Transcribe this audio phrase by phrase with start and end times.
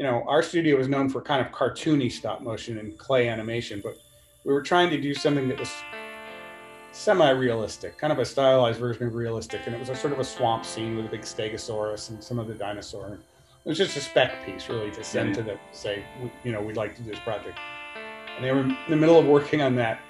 [0.00, 3.82] you know, our studio was known for kind of cartoony stop motion and clay animation,
[3.84, 3.98] but
[4.44, 5.70] we were trying to do something that was
[6.92, 10.24] semi-realistic, kind of a stylized version of realistic, and it was a sort of a
[10.24, 13.08] swamp scene with a big stegosaurus and some of the dinosaur.
[13.08, 16.02] It was just a spec piece, really, to send to them, say,
[16.44, 17.58] you know, we'd like to do this project.
[18.34, 20.00] And they were in the middle of working on that,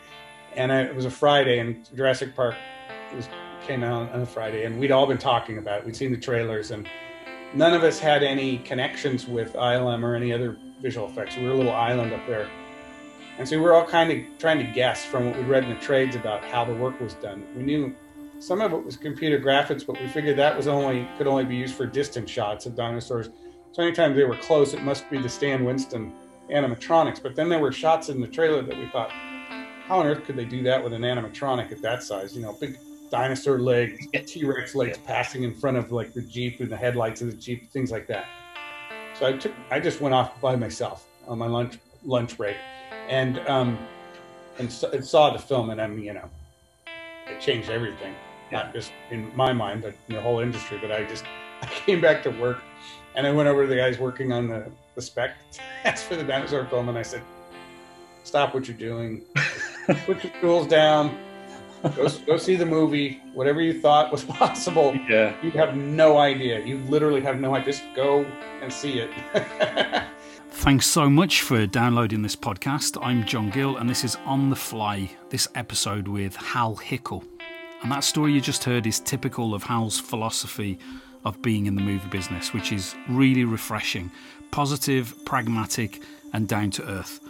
[0.54, 2.54] and I, it was a Friday, and Jurassic Park
[3.12, 3.29] was,
[3.66, 5.84] came out on a Friday, and we'd all been talking about it.
[5.84, 6.86] We'd seen the trailers, and
[7.54, 11.36] none of us had any connections with ILM or any other visual effects.
[11.36, 12.48] We were a little island up there
[13.41, 15.70] and so we were all kind of trying to guess from what we read in
[15.70, 17.42] the trades about how the work was done.
[17.56, 17.96] We knew
[18.38, 21.56] some of it was computer graphics, but we figured that was only could only be
[21.56, 23.30] used for distant shots of dinosaurs.
[23.72, 26.12] So anytime they were close, it must be the Stan Winston
[26.50, 27.22] animatronics.
[27.22, 30.36] But then there were shots in the trailer that we thought, how on earth could
[30.36, 32.36] they do that with an animatronic at that size?
[32.36, 32.77] You know, big
[33.10, 37.20] dinosaur legs, T Rex legs passing in front of like the Jeep and the headlights
[37.20, 38.27] of the Jeep, things like that.
[39.14, 42.56] So I took, I just went off by myself on my lunch lunch break
[43.09, 43.78] and um,
[44.58, 46.28] and, and saw the film, and I mean, you know,
[47.27, 48.14] it changed everything,
[48.50, 50.78] not just in my mind, but in the whole industry.
[50.81, 51.25] But I just
[51.62, 52.62] I came back to work,
[53.14, 55.36] and I went over to the guys working on the the spec
[55.83, 57.22] test for the dinosaur film, and I said,
[58.25, 59.22] "Stop what you're doing,
[60.06, 61.16] put your tools down."
[61.83, 63.20] Go, go see the movie.
[63.34, 66.64] Whatever you thought was possible, yeah, you have no idea.
[66.64, 67.72] You literally have no idea.
[67.72, 68.25] Just go
[68.62, 69.11] and see it.
[70.50, 72.98] Thanks so much for downloading this podcast.
[73.00, 77.25] I'm John Gill, and this is On the Fly, this episode with Hal Hickel.
[77.83, 80.78] And that story you just heard is typical of Hal's philosophy
[81.25, 84.11] of being in the movie business, which is really refreshing,
[84.50, 87.20] positive, pragmatic, and down to earth.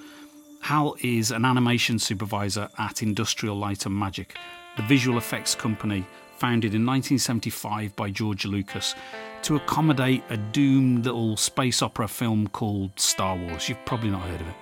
[0.60, 4.36] Hal is an animation supervisor at Industrial Light and Magic,
[4.76, 8.94] the visual effects company founded in 1975 by George Lucas
[9.42, 13.68] to accommodate a doomed little space opera film called Star Wars.
[13.68, 14.54] You've probably not heard of it.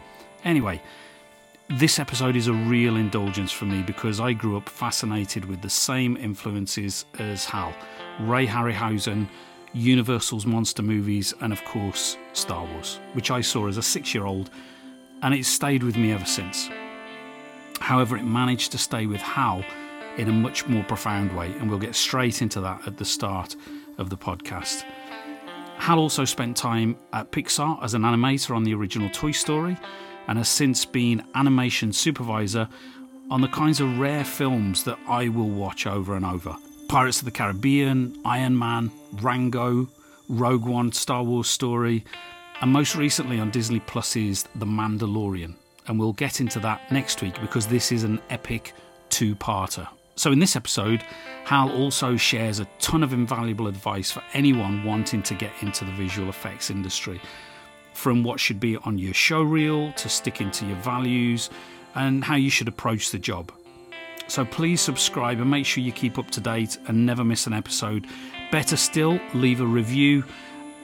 [0.45, 0.81] Anyway,
[1.69, 5.71] this episode is a real indulgence for me because I grew up fascinated with the
[5.71, 7.75] same influences as Hal
[8.21, 9.29] Ray Harryhausen,
[9.75, 14.25] Universal's monster movies, and of course, Star Wars, which I saw as a six year
[14.25, 14.51] old,
[15.23, 16.69] and it's stayed with me ever since.
[17.81, 19.65] However, it managed to stay with Hal
[20.17, 23.57] in a much more profound way, and we'll get straight into that at the start
[23.99, 24.85] of the podcast.
[25.79, 29.77] Hal also spent time at Pixar as an animator on the original Toy Story
[30.27, 32.69] and has since been animation supervisor
[33.31, 36.57] on the kinds of rare films that I will watch over and over
[36.89, 38.91] Pirates of the Caribbean, Iron Man,
[39.21, 39.89] Rango,
[40.29, 42.05] Rogue One, Star Wars Story,
[42.61, 45.55] and most recently on Disney Plus's The Mandalorian.
[45.87, 48.73] And we'll get into that next week because this is an epic
[49.09, 49.89] two parter.
[50.17, 51.05] So, in this episode,
[51.45, 55.93] Hal also shares a ton of invaluable advice for anyone wanting to get into the
[55.93, 57.21] visual effects industry.
[57.95, 61.51] From what should be on your show reel to sticking to your values
[61.95, 63.53] and how you should approach the job.
[64.27, 67.53] So, please subscribe and make sure you keep up to date and never miss an
[67.53, 68.09] episode.
[68.51, 70.25] Better still, leave a review.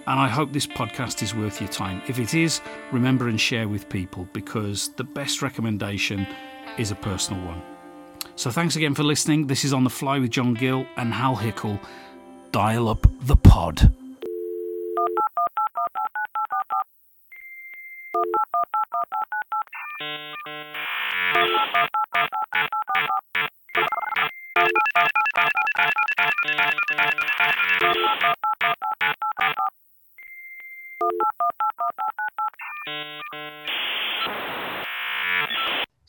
[0.06, 2.02] And I hope this podcast is worth your time.
[2.08, 2.60] If it is,
[2.92, 6.26] remember and share with people because the best recommendation
[6.76, 7.62] is a personal one.
[8.36, 9.46] So thanks again for listening.
[9.46, 11.80] This is On the Fly with John Gill and Hal Hickel.
[12.52, 13.92] Dial up the pod.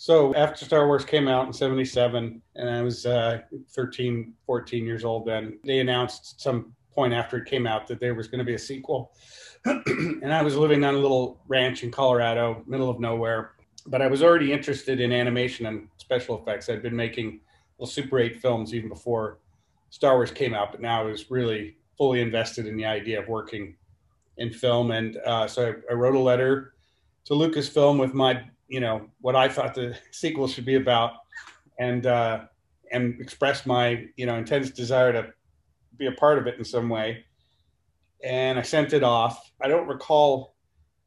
[0.05, 3.39] So after Star Wars came out in 77, and I was uh,
[3.71, 8.13] 13, 14 years old then, they announced some point after it came out that there
[8.13, 9.13] was going to be a sequel.
[9.65, 13.53] and I was living on a little ranch in Colorado, middle of nowhere.
[13.87, 16.69] But I was already interested in animation and special effects.
[16.69, 17.39] I'd been making
[17.79, 19.39] little Super 8 films even before
[19.89, 23.27] Star Wars came out, but now I was really fully invested in the idea of
[23.27, 23.75] working
[24.37, 24.91] in film.
[24.91, 26.73] And uh, so I, I wrote a letter
[27.25, 31.13] to Lucasfilm with my you know what I thought the sequel should be about,
[31.79, 32.45] and uh,
[32.91, 35.33] and express my you know intense desire to
[35.97, 37.25] be a part of it in some way.
[38.23, 39.51] And I sent it off.
[39.61, 40.55] I don't recall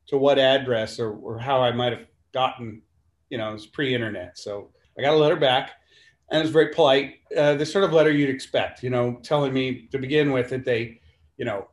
[0.08, 2.80] to what address or, or how I might have gotten,
[3.28, 4.38] you know, it was pre-internet.
[4.38, 5.72] So I got a letter back,
[6.30, 7.16] and it was very polite.
[7.36, 10.64] Uh, the sort of letter you'd expect, you know, telling me to begin with that
[10.64, 11.00] they,
[11.36, 11.68] you know,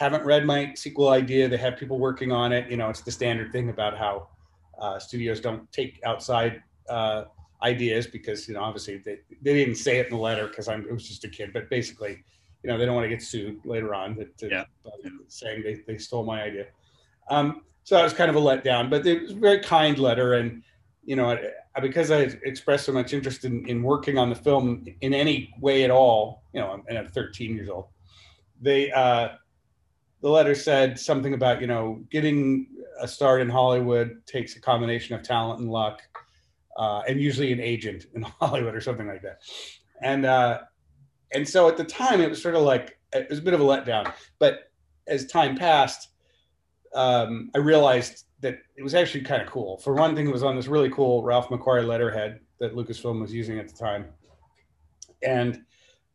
[0.00, 1.46] haven't read my sequel idea.
[1.46, 2.70] They have people working on it.
[2.70, 4.28] You know, it's the standard thing about how
[4.78, 7.24] uh, studios don't take outside uh,
[7.62, 10.86] ideas because you know obviously they, they didn't say it in the letter because I'm
[10.86, 12.24] it was just a kid, but basically
[12.62, 14.64] you know they don't want to get sued later on that, yeah.
[15.28, 16.68] saying they, they stole my idea.
[17.28, 18.88] Um, so that was kind of a letdown.
[18.88, 20.62] But it was a very kind letter, and
[21.04, 21.38] you know,
[21.82, 25.84] because I expressed so much interest in, in working on the film in any way
[25.84, 27.88] at all, you know, and I'm 13 years old,
[28.62, 29.30] they uh,
[30.22, 32.66] the letter said something about you know getting
[33.00, 36.02] a start in Hollywood takes a combination of talent and luck,
[36.76, 39.40] uh, and usually an agent in Hollywood or something like that.
[40.02, 40.60] And uh,
[41.32, 43.60] and so at the time, it was sort of like it was a bit of
[43.60, 44.12] a letdown.
[44.38, 44.70] But
[45.06, 46.10] as time passed,
[46.94, 49.78] um, I realized that it was actually kind of cool.
[49.78, 53.32] For one thing, it was on this really cool Ralph McQuarrie letterhead that Lucasfilm was
[53.32, 54.06] using at the time,
[55.22, 55.62] and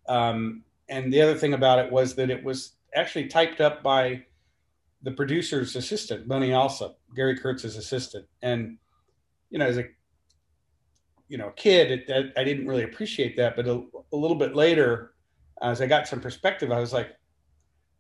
[0.08, 4.24] um, and the other thing about it was that it was actually typed up by
[5.04, 8.78] the producer's assistant, Bunny Alsup, Gary Kurtz's assistant, and
[9.50, 9.86] you know, as a
[11.28, 13.84] you know kid, it, it, I didn't really appreciate that, but a,
[14.14, 15.14] a little bit later,
[15.62, 17.16] as I got some perspective, I was like,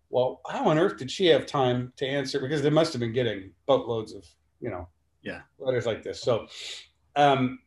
[0.09, 2.39] well, how on earth did she have time to answer?
[2.39, 4.25] Because they must have been getting boatloads of,
[4.61, 4.87] you know,
[5.21, 6.21] yeah, letters like this.
[6.21, 6.47] So,
[7.15, 7.59] um,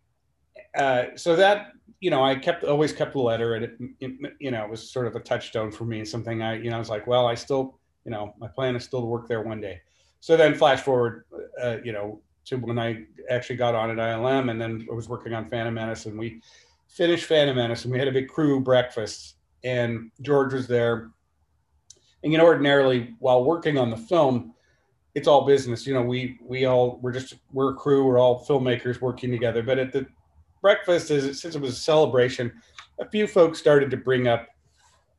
[0.76, 4.50] uh, so that you know, I kept always kept the letter, and it, it, you
[4.50, 6.78] know, it was sort of a touchstone for me, and something I, you know, I
[6.78, 9.60] was like, well, I still, you know, my plan is still to work there one
[9.60, 9.80] day.
[10.20, 11.24] So then, flash forward,
[11.62, 15.08] uh, you know, to when I actually got on at ILM, and then I was
[15.08, 16.40] working on Phantom Menace, and we
[16.88, 21.10] finished Phantom Menace, and we had a big crew breakfast, and George was there.
[22.22, 24.54] And you know, ordinarily while working on the film,
[25.14, 25.86] it's all business.
[25.86, 29.62] You know, we we all we're just we're a crew, we're all filmmakers working together.
[29.62, 30.06] But at the
[30.60, 32.52] breakfast, is since it was a celebration,
[33.00, 34.48] a few folks started to bring up,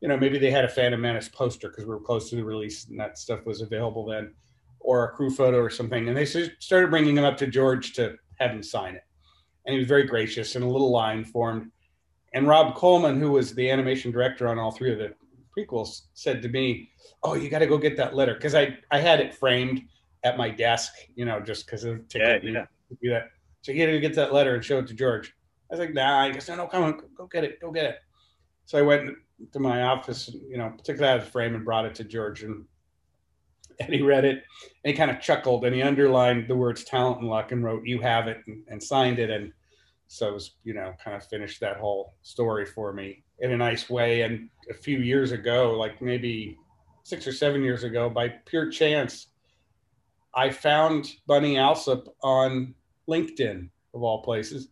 [0.00, 2.44] you know, maybe they had a Phantom Menace poster because we were close to the
[2.44, 4.34] release and that stuff was available then,
[4.80, 6.08] or a crew photo or something.
[6.08, 9.04] And they started bringing them up to George to have him sign it.
[9.66, 11.70] And he was very gracious and a little line formed.
[12.32, 15.14] And Rob Coleman, who was the animation director on all three of the
[15.56, 16.90] prequels, said to me,
[17.22, 19.82] "Oh, you got to go get that letter," because I I had it framed
[20.22, 22.66] at my desk, you know, just because of yeah, yeah.
[22.88, 23.30] to do that.
[23.62, 25.34] So you got to get that letter and show it to George.
[25.70, 26.22] I was like, Nah.
[26.22, 27.98] I guess no, no, come on, go get it, go get it.
[28.64, 29.10] So I went
[29.52, 31.94] to my office, and, you know, took it out of the frame and brought it
[31.96, 32.64] to George, and
[33.80, 34.44] and he read it,
[34.84, 37.86] and he kind of chuckled, and he underlined the words "talent and luck" and wrote
[37.86, 39.52] "you have it" and, and signed it, and
[40.06, 43.56] so it was, you know, kind of finished that whole story for me in a
[43.56, 44.22] nice way.
[44.22, 46.58] And a few years ago, like maybe
[47.04, 49.28] six or seven years ago, by pure chance,
[50.34, 52.74] I found Bunny Alsup on
[53.08, 54.68] LinkedIn, of all places,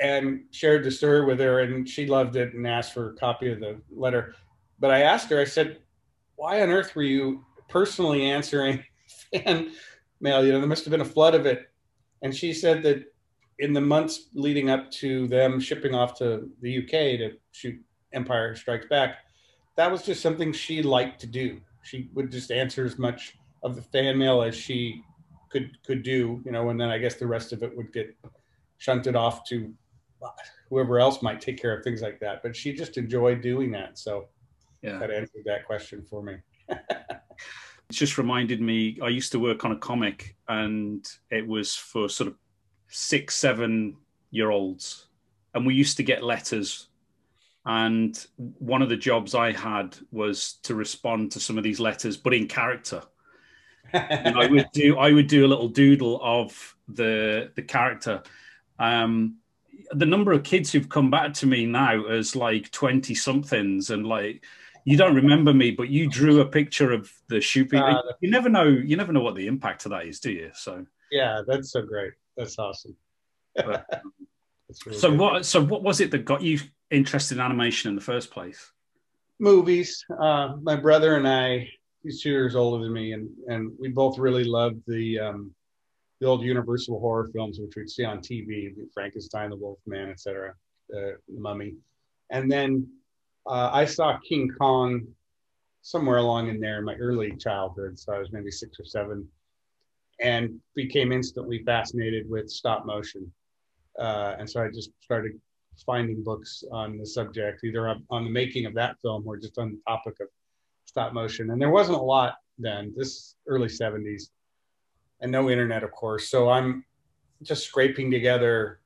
[0.00, 1.60] and shared the story with her.
[1.60, 4.34] And she loved it and asked for a copy of the letter.
[4.78, 5.78] But I asked her, I said,
[6.36, 8.84] why on earth were you personally answering
[9.32, 9.72] fan
[10.20, 10.44] mail?
[10.44, 11.70] You know, there must have been a flood of it.
[12.22, 13.04] And she said that
[13.58, 17.80] in the months leading up to them shipping off to the UK to shoot
[18.12, 19.16] Empire Strikes Back,
[19.76, 21.60] that was just something she liked to do.
[21.82, 25.02] She would just answer as much of the fan mail as she
[25.48, 28.16] could could do, you know, and then I guess the rest of it would get
[28.78, 29.72] shunted off to
[30.68, 32.42] whoever else might take care of things like that.
[32.42, 33.98] But she just enjoyed doing that.
[33.98, 34.28] So
[34.82, 34.98] yeah.
[34.98, 36.36] that answered that question for me.
[36.68, 37.20] it
[37.92, 42.28] just reminded me I used to work on a comic and it was for sort
[42.28, 42.34] of
[42.88, 43.96] six, seven
[44.30, 45.06] year olds,
[45.54, 46.88] and we used to get letters.
[47.64, 52.16] And one of the jobs I had was to respond to some of these letters,
[52.16, 53.02] but in character.
[53.94, 58.22] I would do I would do a little doodle of the the character.
[58.78, 59.38] Um,
[59.92, 64.06] the number of kids who've come back to me now as like 20 somethings and
[64.06, 64.44] like
[64.84, 68.48] you don't remember me but you drew a picture of the shooting uh, you never
[68.48, 71.70] know you never know what the impact of that is do you so yeah that's
[71.70, 72.96] so great that's awesome.
[73.54, 73.86] But,
[74.86, 75.18] really so good.
[75.18, 75.46] what?
[75.46, 76.60] So what was it that got you
[76.90, 78.72] interested in animation in the first place?
[79.38, 80.04] Movies.
[80.10, 81.70] Uh, my brother and I.
[82.06, 85.52] He's two years older than me, and and we both really loved the um,
[86.20, 90.54] the old Universal horror films, which we'd see on TV, Frankenstein, the Wolf Man, etc.,
[90.96, 91.74] uh, the Mummy,
[92.30, 92.88] and then
[93.44, 95.04] uh, I saw King Kong
[95.82, 97.98] somewhere along in there in my early childhood.
[97.98, 99.26] So I was maybe six or seven,
[100.20, 103.32] and became instantly fascinated with stop motion.
[103.98, 105.40] Uh, and so I just started
[105.84, 109.72] finding books on the subject, either on, the making of that film or just on
[109.72, 110.28] the topic of
[110.86, 111.50] stop motion.
[111.50, 114.30] And there wasn't a lot then, this early 70s,
[115.20, 116.28] and no internet, of course.
[116.30, 116.84] So I'm
[117.42, 118.80] just scraping together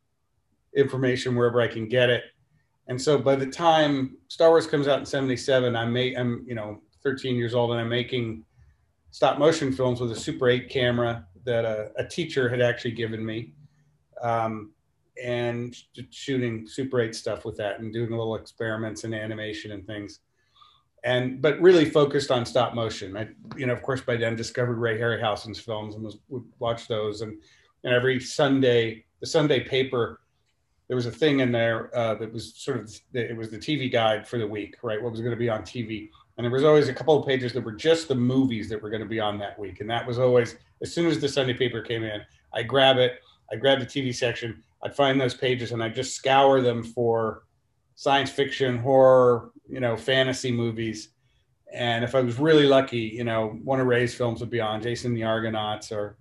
[0.76, 2.24] information wherever I can get it.
[2.88, 6.80] And so by the time Star Wars comes out in 77, I'm, I'm you know,
[7.02, 8.44] 13 years old and I'm making
[9.10, 13.24] stop motion films with a Super 8 camera that a, a teacher had actually given
[13.24, 13.52] me,
[14.22, 14.72] um,
[15.22, 15.74] and
[16.10, 20.20] shooting Super 8 stuff with that and doing little experiments in animation and things.
[21.04, 23.16] And but really focused on stop motion.
[23.16, 26.88] I, you know, of course, by then discovered Ray Harryhausen's films and was would watch
[26.88, 27.22] those.
[27.22, 27.38] And,
[27.84, 30.20] and every Sunday, the Sunday paper,
[30.88, 33.90] there was a thing in there uh, that was sort of it was the TV
[33.90, 35.00] guide for the week, right?
[35.00, 37.52] What was going to be on TV, and there was always a couple of pages
[37.52, 40.06] that were just the movies that were going to be on that week, and that
[40.06, 42.20] was always as soon as the Sunday paper came in,
[42.54, 43.20] I grab it,
[43.52, 47.44] I grab the TV section, I'd find those pages, and I just scour them for
[47.94, 51.10] science fiction, horror, you know, fantasy movies.
[51.72, 54.82] And if I was really lucky, you know, one of Ray's films would be on
[54.82, 56.16] Jason the Argonauts or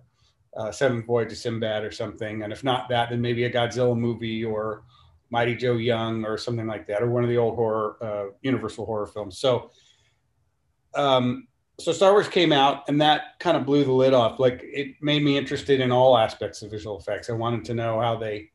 [0.56, 2.42] uh, Seventh Voyage of Sinbad or something.
[2.42, 4.84] And if not that, then maybe a Godzilla movie or
[5.30, 8.86] Mighty Joe Young or something like that, or one of the old horror, uh, Universal
[8.86, 9.38] horror films.
[9.38, 9.70] So,
[10.94, 11.46] um,
[11.78, 14.38] so Star Wars came out, and that kind of blew the lid off.
[14.38, 17.30] Like it made me interested in all aspects of visual effects.
[17.30, 18.50] I wanted to know how they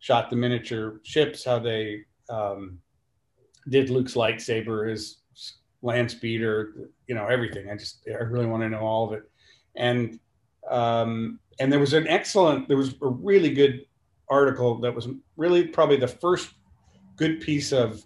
[0.00, 2.78] shot the miniature ships, how they um,
[3.68, 5.18] did Luke's lightsaber, his
[5.82, 7.70] land speeder, you know, everything.
[7.70, 9.30] I just, I really want to know all of it.
[9.76, 10.18] And,
[10.68, 13.86] um, and there was an excellent, there was a really good
[14.28, 16.50] article that was really probably the first
[17.16, 18.04] good piece of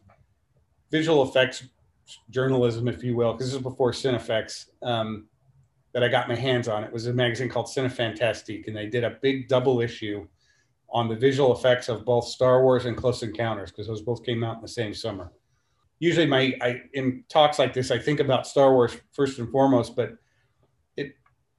[0.90, 1.64] visual effects
[2.30, 5.26] journalism, if you will, because this was before Cinefex, um,
[5.92, 6.84] that I got my hands on.
[6.84, 10.26] It was a magazine called Cinefantastique, and they did a big double issue
[10.90, 14.44] on the visual effects of both Star Wars and Close Encounters because those both came
[14.44, 15.32] out in the same summer.
[16.02, 19.94] Usually, my I, in talks like this, I think about Star Wars first and foremost,
[19.94, 20.14] but
[20.96, 21.14] it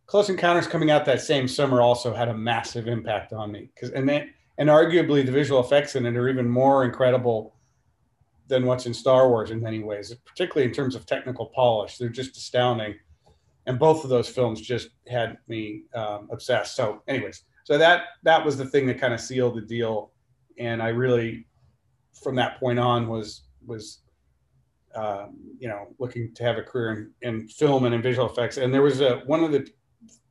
[0.05, 3.91] Close Encounters coming out that same summer also had a massive impact on me because
[3.91, 7.55] and then and arguably the visual effects in it are even more incredible
[8.47, 11.97] than what's in Star Wars in many ways, particularly in terms of technical polish.
[11.97, 12.95] They're just astounding,
[13.65, 16.75] and both of those films just had me um, obsessed.
[16.75, 20.12] So, anyways so that that was the thing that kind of sealed the deal
[20.57, 21.47] and i really
[22.21, 24.00] from that point on was was
[24.95, 28.57] um, you know looking to have a career in, in, film and in visual effects
[28.57, 29.67] and there was a one of the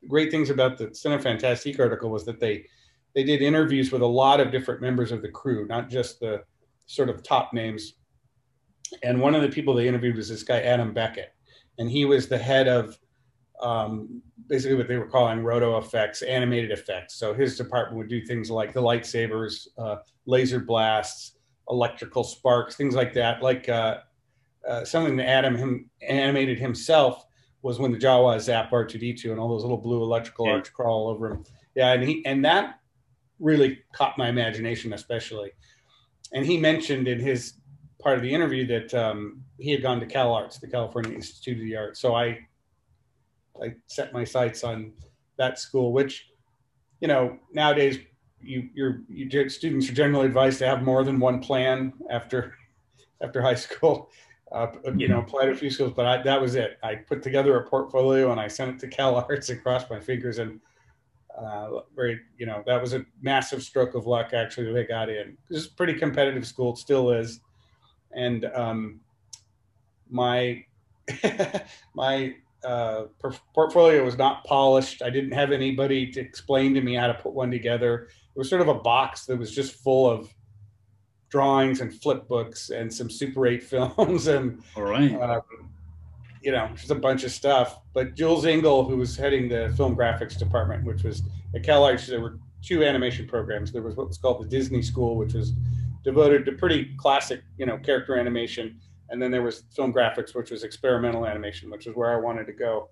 [0.08, 2.66] great things about the Cinefantastique article was that they
[3.14, 6.42] they did interviews with a lot of different members of the crew not just the
[6.86, 7.94] sort of top names
[9.02, 11.34] and one of the people they interviewed was this guy adam beckett
[11.78, 12.98] and he was the head of
[13.62, 17.14] um, basically what they were calling roto effects, animated effects.
[17.14, 21.38] So his department would do things like the lightsabers, uh, laser blasts,
[21.70, 23.42] electrical sparks, things like that.
[23.42, 23.98] Like uh,
[24.68, 27.26] uh, something that Adam him, animated himself
[27.62, 30.52] was when the Jawa zapped R2D2 and all those little blue electrical yeah.
[30.52, 31.44] arcs crawl over him.
[31.74, 32.80] Yeah, and he and that
[33.38, 35.50] really caught my imagination, especially.
[36.32, 37.54] And he mentioned in his
[38.00, 41.58] part of the interview that um, he had gone to Cal Arts, the California Institute
[41.58, 42.00] of the Arts.
[42.00, 42.38] So I
[43.62, 44.92] I set my sights on
[45.38, 46.28] that school, which,
[47.00, 47.98] you know, nowadays
[48.40, 52.54] you your you, students are generally advised to have more than one plan after
[53.22, 54.10] after high school.
[54.52, 56.78] Uh, you know, applied a few schools, but I, that was it.
[56.82, 59.98] I put together a portfolio and I sent it to Cal Arts and crossed my
[59.98, 60.38] fingers.
[60.38, 60.60] And
[61.38, 64.32] uh, very, you know, that was a massive stroke of luck.
[64.34, 65.36] Actually, that they got in.
[65.48, 67.40] This is a pretty competitive school, it still is.
[68.14, 69.00] And um,
[70.10, 70.64] my
[71.94, 73.04] my uh,
[73.54, 75.02] portfolio was not polished.
[75.02, 78.08] I didn't have anybody to explain to me how to put one together.
[78.34, 80.32] It was sort of a box that was just full of
[81.32, 85.40] drawings and flip books and some Super 8 films and all right, uh,
[86.42, 87.80] you know, just a bunch of stuff.
[87.92, 91.22] But Jules Engel, who was heading the film graphics department, which was
[91.54, 93.72] at Cal Arts, there were two animation programs.
[93.72, 95.52] There was what was called the Disney School, which was
[96.04, 98.78] devoted to pretty classic, you know, character animation
[99.12, 102.46] and then there was film graphics, which was experimental animation, which is where I wanted
[102.46, 102.88] to go.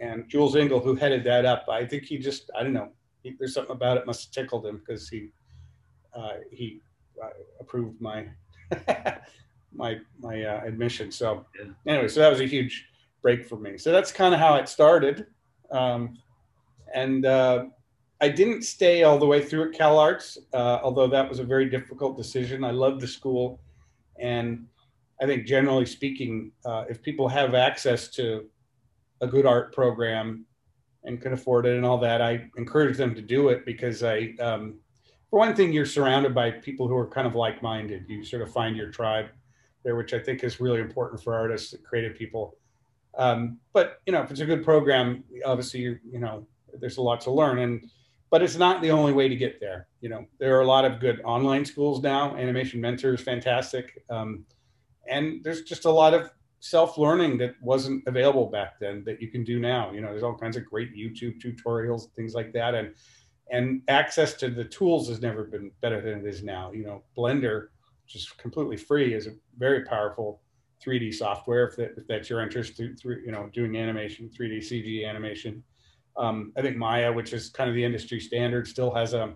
[0.00, 2.88] And Jules Engel, who headed that up, I think he just, I don't know,
[3.22, 5.28] he, there's something about it must have tickled him because he
[6.12, 6.80] uh, he
[7.60, 8.26] approved my
[9.74, 11.10] my my uh, admission.
[11.10, 11.70] So yeah.
[11.86, 12.86] anyway, so that was a huge
[13.22, 13.78] break for me.
[13.78, 15.26] So that's kind of how it started.
[15.70, 16.16] Um,
[16.94, 17.64] and uh,
[18.20, 21.44] I didn't stay all the way through at Cal Arts, uh, although that was a
[21.44, 22.64] very difficult decision.
[22.64, 23.60] I loved the school,
[24.20, 24.66] and
[25.20, 28.46] I think generally speaking, uh, if people have access to
[29.20, 30.44] a good art program
[31.04, 34.34] and can afford it and all that, I encourage them to do it because I,
[34.40, 34.78] um,
[35.30, 38.04] for one thing, you're surrounded by people who are kind of like-minded.
[38.08, 39.26] You sort of find your tribe
[39.84, 42.56] there, which I think is really important for artists, creative people.
[43.16, 46.46] Um, but you know, if it's a good program, obviously, you you know,
[46.80, 47.90] there's a lot to learn, and
[48.30, 49.86] but it's not the only way to get there.
[50.00, 52.36] You know, there are a lot of good online schools now.
[52.36, 54.02] Animation Mentor is fantastic.
[54.10, 54.44] Um,
[55.08, 59.44] and there's just a lot of self-learning that wasn't available back then that you can
[59.44, 62.94] do now you know there's all kinds of great youtube tutorials things like that and
[63.50, 67.02] and access to the tools has never been better than it is now you know
[67.16, 67.68] blender
[68.04, 70.40] which is completely free is a very powerful
[70.84, 75.08] 3D software if, that, if that's your interest through, you know doing animation, 3D CG
[75.08, 75.62] animation.
[76.16, 79.34] Um, I think Maya, which is kind of the industry standard, still has a,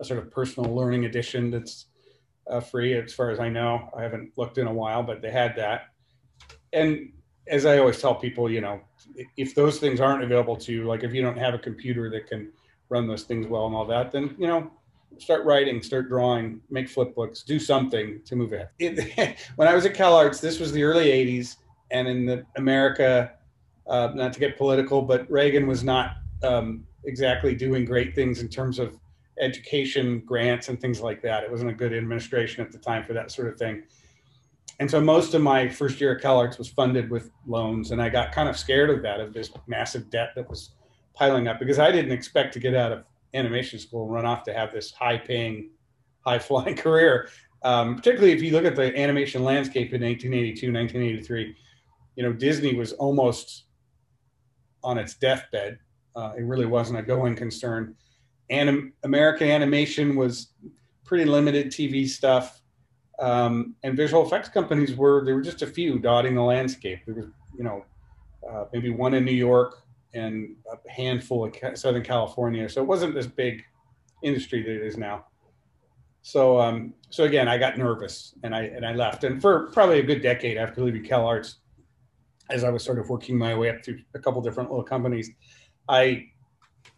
[0.00, 1.86] a sort of personal learning edition that's
[2.50, 3.88] uh, free as far as I know.
[3.96, 5.88] I haven't looked in a while, but they had that.
[6.72, 7.12] And
[7.46, 8.80] as I always tell people, you know,
[9.36, 12.26] if those things aren't available to you, like if you don't have a computer that
[12.26, 12.50] can
[12.94, 14.70] run those things well and all that, then you know,
[15.18, 18.70] start writing, start drawing, make flip books, do something to move ahead.
[18.78, 21.56] It, when I was at CalArts, this was the early '80s,
[21.90, 23.32] and in the America,
[23.88, 28.48] uh, not to get political, but Reagan was not um, exactly doing great things in
[28.48, 28.98] terms of
[29.40, 31.42] education grants and things like that.
[31.42, 33.82] It wasn't a good administration at the time for that sort of thing.
[34.80, 38.08] And so most of my first year at CalArts was funded with loans, and I
[38.08, 40.70] got kind of scared of that, of this massive debt that was
[41.14, 43.04] piling up, because I didn't expect to get out of
[43.34, 45.70] animation school and run off to have this high-paying,
[46.20, 47.28] high-flying career.
[47.62, 51.56] Um, particularly if you look at the animation landscape in 1982, 1983,
[52.16, 53.64] you know, Disney was almost
[54.82, 55.78] on its deathbed.
[56.14, 57.94] Uh, it really wasn't a going concern.
[58.50, 60.48] Anim- American animation was
[61.04, 62.60] pretty limited TV stuff.
[63.18, 67.00] Um, and visual effects companies were, there were just a few dotting the landscape.
[67.06, 67.84] There was, you know,
[68.48, 69.83] uh, maybe one in New York
[70.14, 72.68] and a handful of Southern California.
[72.68, 73.62] So it wasn't this big
[74.22, 75.26] industry that it is now.
[76.22, 79.24] So, um, so again, I got nervous and I, and I left.
[79.24, 81.56] And for probably a good decade after leaving Cal Arts,
[82.50, 85.30] as I was sort of working my way up through a couple different little companies,
[85.88, 86.26] I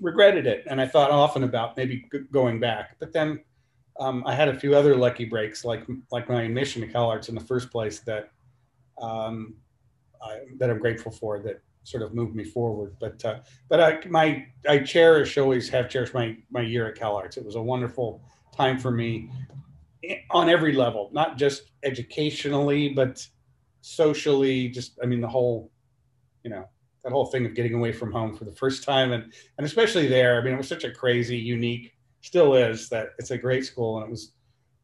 [0.00, 0.64] regretted it.
[0.68, 3.40] And I thought often about maybe going back, but then
[3.98, 7.34] um, I had a few other lucky breaks, like like my admission to CalArts in
[7.34, 8.30] the first place, that
[9.00, 9.54] um,
[10.22, 11.40] I, that I'm grateful for.
[11.40, 12.96] That sort of moved me forward.
[12.98, 17.36] But uh, but I, my I cherish always have cherished my my year at CalArts.
[17.36, 18.22] It was a wonderful
[18.56, 19.30] time for me
[20.04, 23.26] eh, on every level, not just educationally, but
[23.82, 24.68] socially.
[24.68, 25.70] Just I mean the whole,
[26.42, 26.68] you know,
[27.04, 30.08] that whole thing of getting away from home for the first time, and and especially
[30.08, 30.40] there.
[30.40, 33.98] I mean, it was such a crazy, unique, still is that it's a great school,
[33.98, 34.32] and it was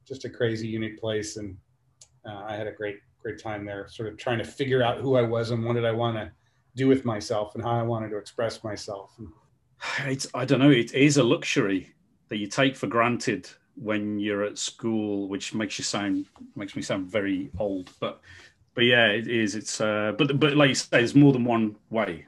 [0.07, 1.57] just a crazy, unique place, and
[2.25, 5.17] uh, I had a great great time there, sort of trying to figure out who
[5.17, 6.33] I was and what did I want to
[6.75, 9.19] do with myself and how I wanted to express myself.
[10.05, 10.71] It's I don't know.
[10.71, 11.93] It is a luxury
[12.29, 16.83] that you take for granted when you're at school, which makes you sound makes me
[16.83, 17.91] sound very old.
[18.01, 18.21] But
[18.75, 19.55] but yeah, it is.
[19.55, 22.27] It's uh, but but like you say, there's more than one way.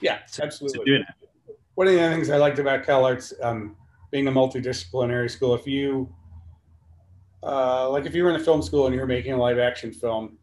[0.00, 0.78] Yeah, to, absolutely.
[0.78, 1.56] To doing it.
[1.74, 3.76] One of the things I liked about CalArts, um,
[4.10, 6.14] being a multidisciplinary school, if you
[7.42, 9.58] uh, like if you were in a film school and you were making a live
[9.58, 10.38] action film,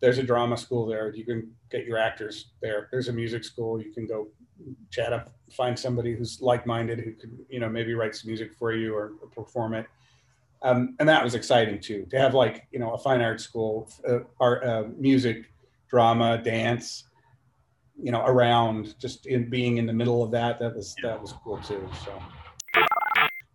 [0.00, 1.14] there's a drama school there.
[1.14, 2.88] You can get your actors there.
[2.90, 3.80] There's a music school.
[3.80, 4.28] You can go
[4.90, 8.72] chat up, find somebody who's like-minded who could, you know, maybe write some music for
[8.72, 9.86] you or, or perform it.
[10.62, 13.90] Um, and that was exciting too, to have like, you know, a fine art school,
[14.08, 15.52] uh, art, uh, music,
[15.88, 17.04] drama, dance,
[18.00, 20.58] you know, around just in being in the middle of that.
[20.58, 21.88] That was, that was cool too.
[22.04, 22.12] So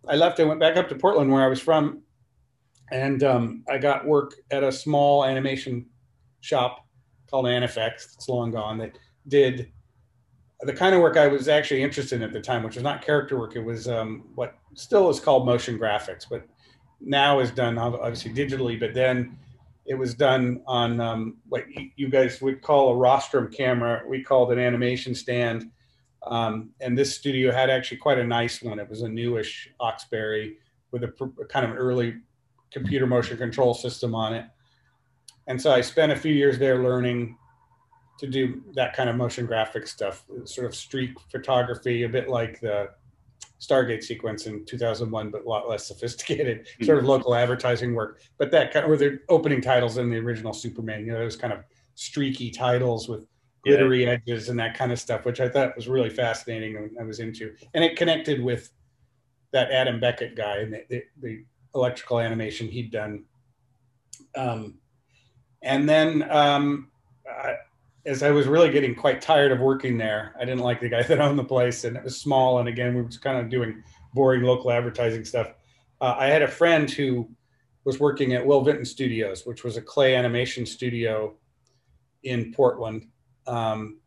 [0.08, 2.02] I left, I went back up to Portland where I was from
[2.90, 5.86] and um, I got work at a small animation
[6.40, 6.83] shop
[7.30, 8.14] called Anifex.
[8.14, 8.78] It's long gone.
[8.78, 9.72] That did
[10.60, 13.04] the kind of work I was actually interested in at the time, which was not
[13.04, 13.56] character work.
[13.56, 16.46] It was um, what still is called motion graphics, but
[17.00, 18.78] now is done obviously digitally.
[18.78, 19.36] But then
[19.86, 21.64] it was done on um, what
[21.96, 24.02] you guys would call a rostrum camera.
[24.08, 25.70] We called an animation stand.
[26.26, 28.78] Um, and this studio had actually quite a nice one.
[28.78, 30.54] It was a newish Oxberry
[30.90, 32.16] with a, a kind of early
[32.72, 34.46] computer motion control system on it.
[35.46, 37.36] And so I spent a few years there learning
[38.18, 42.60] to do that kind of motion graphic stuff, sort of streak photography, a bit like
[42.60, 42.90] the
[43.60, 48.20] Stargate sequence in 2001, but a lot less sophisticated, sort of local advertising work.
[48.38, 51.36] But that kind of were the opening titles in the original Superman, you know, those
[51.36, 51.60] kind of
[51.94, 53.26] streaky titles with
[53.64, 54.10] glittery yeah.
[54.10, 57.20] edges and that kind of stuff, which I thought was really fascinating and I was
[57.20, 57.54] into.
[57.72, 58.70] And it connected with
[59.52, 63.24] that Adam Beckett guy and the, the, the electrical animation he'd done.
[64.36, 64.78] Um,
[65.64, 66.90] and then um,
[67.28, 67.56] I,
[68.06, 71.02] as I was really getting quite tired of working there, I didn't like the guy
[71.08, 72.58] that owned the place, and it was small.
[72.58, 75.52] And again, we were kind of doing boring local advertising stuff.
[76.00, 77.28] Uh, I had a friend who
[77.84, 81.34] was working at Will Vinton Studios, which was a clay animation studio
[82.22, 83.08] in Portland
[83.46, 83.98] um,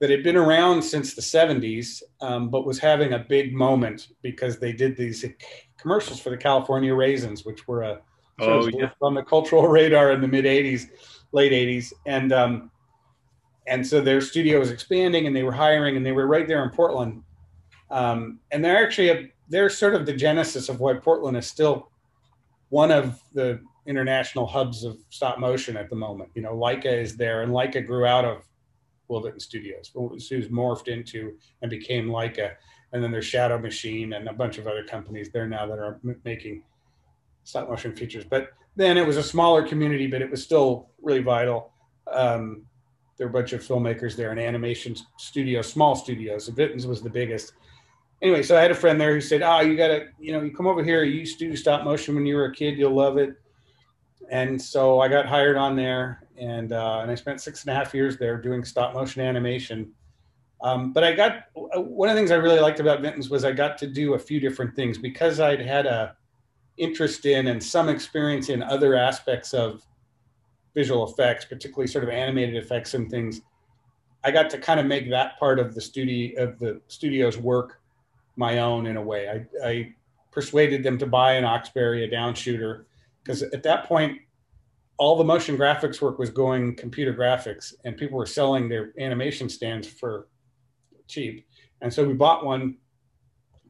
[0.00, 4.58] that had been around since the 70s, um, but was having a big moment because
[4.58, 5.24] they did these
[5.76, 8.00] commercials for the California Raisins, which were a
[8.38, 8.90] oh, yeah.
[9.02, 10.88] on the cultural radar in the mid 80s,
[11.32, 11.92] late 80s.
[12.06, 12.70] And, um,
[13.66, 16.62] and so their studio was expanding and they were hiring and they were right there
[16.62, 17.22] in Portland.
[17.90, 21.90] Um, and they're actually, a, they're sort of the genesis of why Portland is still
[22.70, 26.30] one of the international hubs of stop motion at the moment.
[26.34, 28.42] You know, Laika is there, and Laika grew out of
[29.08, 29.90] Will Vinton Studios.
[29.90, 32.54] Studios morphed into and became Laika,
[32.92, 36.00] and then there's Shadow Machine and a bunch of other companies there now that are
[36.04, 36.62] m- making
[37.44, 38.24] stop motion features.
[38.24, 41.72] But then it was a smaller community, but it was still really vital.
[42.10, 42.64] Um,
[43.16, 46.48] there were a bunch of filmmakers there and animation studios, small studios.
[46.48, 47.52] Vinton's was the biggest.
[48.22, 50.50] Anyway, so I had a friend there who said, "Oh, you gotta, you know, you
[50.50, 51.04] come over here.
[51.04, 52.78] You used to do stop motion when you were a kid.
[52.78, 53.34] You'll love it."
[54.30, 57.74] And so I got hired on there, and uh, and I spent six and a
[57.74, 59.92] half years there doing stop motion animation.
[60.62, 63.52] Um, but I got one of the things I really liked about Vinton's was I
[63.52, 66.16] got to do a few different things because I'd had a
[66.76, 69.82] interest in and some experience in other aspects of
[70.74, 73.40] visual effects, particularly sort of animated effects and things.
[74.24, 77.80] I got to kind of make that part of the studio of the studio's work
[78.36, 79.28] my own in a way.
[79.28, 79.94] I, I
[80.32, 82.86] persuaded them to buy an Oxberry, a downshooter,
[83.22, 84.18] because at that point,
[84.96, 89.48] all the motion graphics work was going computer graphics, and people were selling their animation
[89.48, 90.28] stands for
[91.06, 91.46] cheap.
[91.80, 92.76] And so we bought one,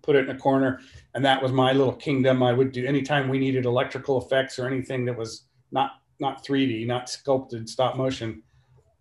[0.04, 0.80] put it in a corner,
[1.14, 2.42] and that was my little kingdom.
[2.42, 6.86] I would do anytime we needed electrical effects or anything that was not not 3D,
[6.86, 8.42] not sculpted stop motion.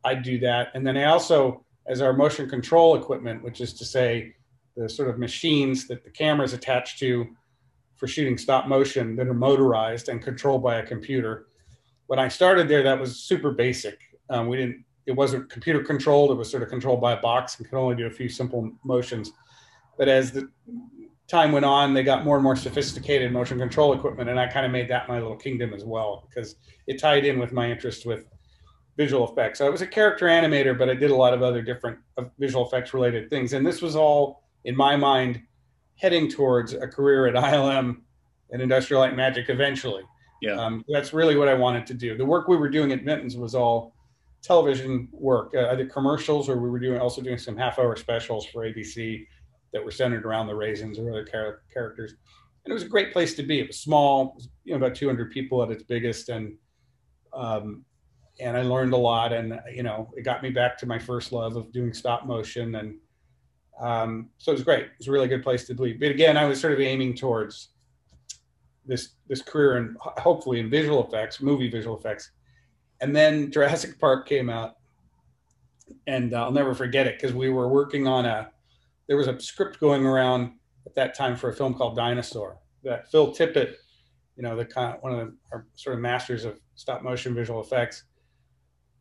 [0.04, 3.86] I'd do that, and then I also, as our motion control equipment, which is to
[3.86, 4.36] say,
[4.76, 7.28] the sort of machines that the camera is attached to
[7.96, 11.48] for shooting stop motion that are motorized and controlled by a computer.
[12.08, 14.00] When I started there, that was super basic.
[14.30, 16.32] Um, we didn't, it wasn't computer controlled.
[16.32, 18.72] It was sort of controlled by a box and could only do a few simple
[18.84, 19.32] motions.
[19.98, 20.50] But as the
[21.28, 24.66] time went on, they got more and more sophisticated motion control equipment, and I kind
[24.66, 26.56] of made that my little kingdom as well because
[26.88, 28.26] it tied in with my interest with
[28.98, 29.60] visual effects.
[29.60, 31.98] So I was a character animator, but I did a lot of other different
[32.38, 35.42] visual effects related things, and this was all in my mind
[35.96, 38.02] heading towards a career at ILM
[38.52, 40.04] and Industrial Light Magic eventually.
[40.42, 42.18] Yeah, um, that's really what I wanted to do.
[42.18, 43.96] The work we were doing at Vinton's was all
[44.42, 48.66] television work, uh, either commercials or we were doing also doing some half-hour specials for
[48.66, 49.26] ABC
[49.74, 52.12] that were centered around the raisins or other char- characters.
[52.64, 53.60] And it was a great place to be.
[53.60, 56.56] It was small, you know, about 200 people at its biggest, and
[57.34, 57.84] um,
[58.40, 59.34] and I learned a lot.
[59.34, 62.76] And you know, it got me back to my first love of doing stop motion,
[62.76, 62.96] and
[63.82, 64.86] um, so it was great.
[64.86, 65.94] It was a really good place to be.
[65.94, 67.70] But again, I was sort of aiming towards
[68.86, 72.32] this this career and hopefully in visual effects, movie visual effects.
[73.02, 74.78] And then Jurassic Park came out,
[76.08, 78.52] and I'll never forget it because we were working on a
[79.08, 80.54] there was a script going around
[80.86, 83.76] at that time for a film called Dinosaur that Phil Tippett,
[84.36, 87.34] you know, the kind of, one of the our sort of masters of stop motion
[87.34, 88.04] visual effects,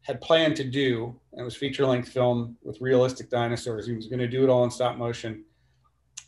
[0.02, 1.18] had planned to do.
[1.32, 3.86] And it was feature length film with realistic dinosaurs.
[3.86, 5.44] He was going to do it all in stop motion.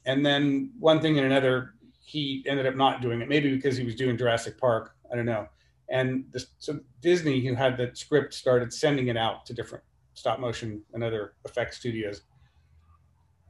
[0.06, 3.28] And then one thing and another, he ended up not doing it.
[3.28, 4.94] Maybe because he was doing Jurassic Park.
[5.12, 5.48] I don't know.
[5.90, 6.24] And
[6.58, 9.84] so Disney, who had the script, started sending it out to different
[10.14, 12.22] stop motion and other effects studios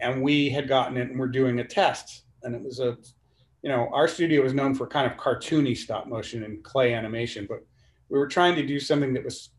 [0.01, 2.25] and we had gotten it and we're doing a test.
[2.43, 2.97] And it was a
[3.63, 7.47] you know our studio was known for kind of cartoony stop motion and clay animation
[7.49, 7.65] but
[8.11, 9.55] we were trying to do something that was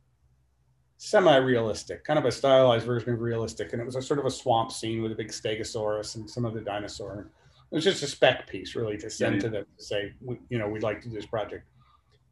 [0.97, 3.73] semi-realistic kind of a stylized version of realistic.
[3.73, 6.45] And it was a sort of a swamp scene with a big stegosaurus and some
[6.45, 7.31] of the dinosaur.
[7.71, 9.41] It was just a spec piece really to send yeah.
[9.41, 10.13] to them to say
[10.49, 11.67] you know we'd like to do this project.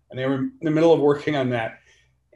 [0.09, 1.79] And they were in the middle of working on that.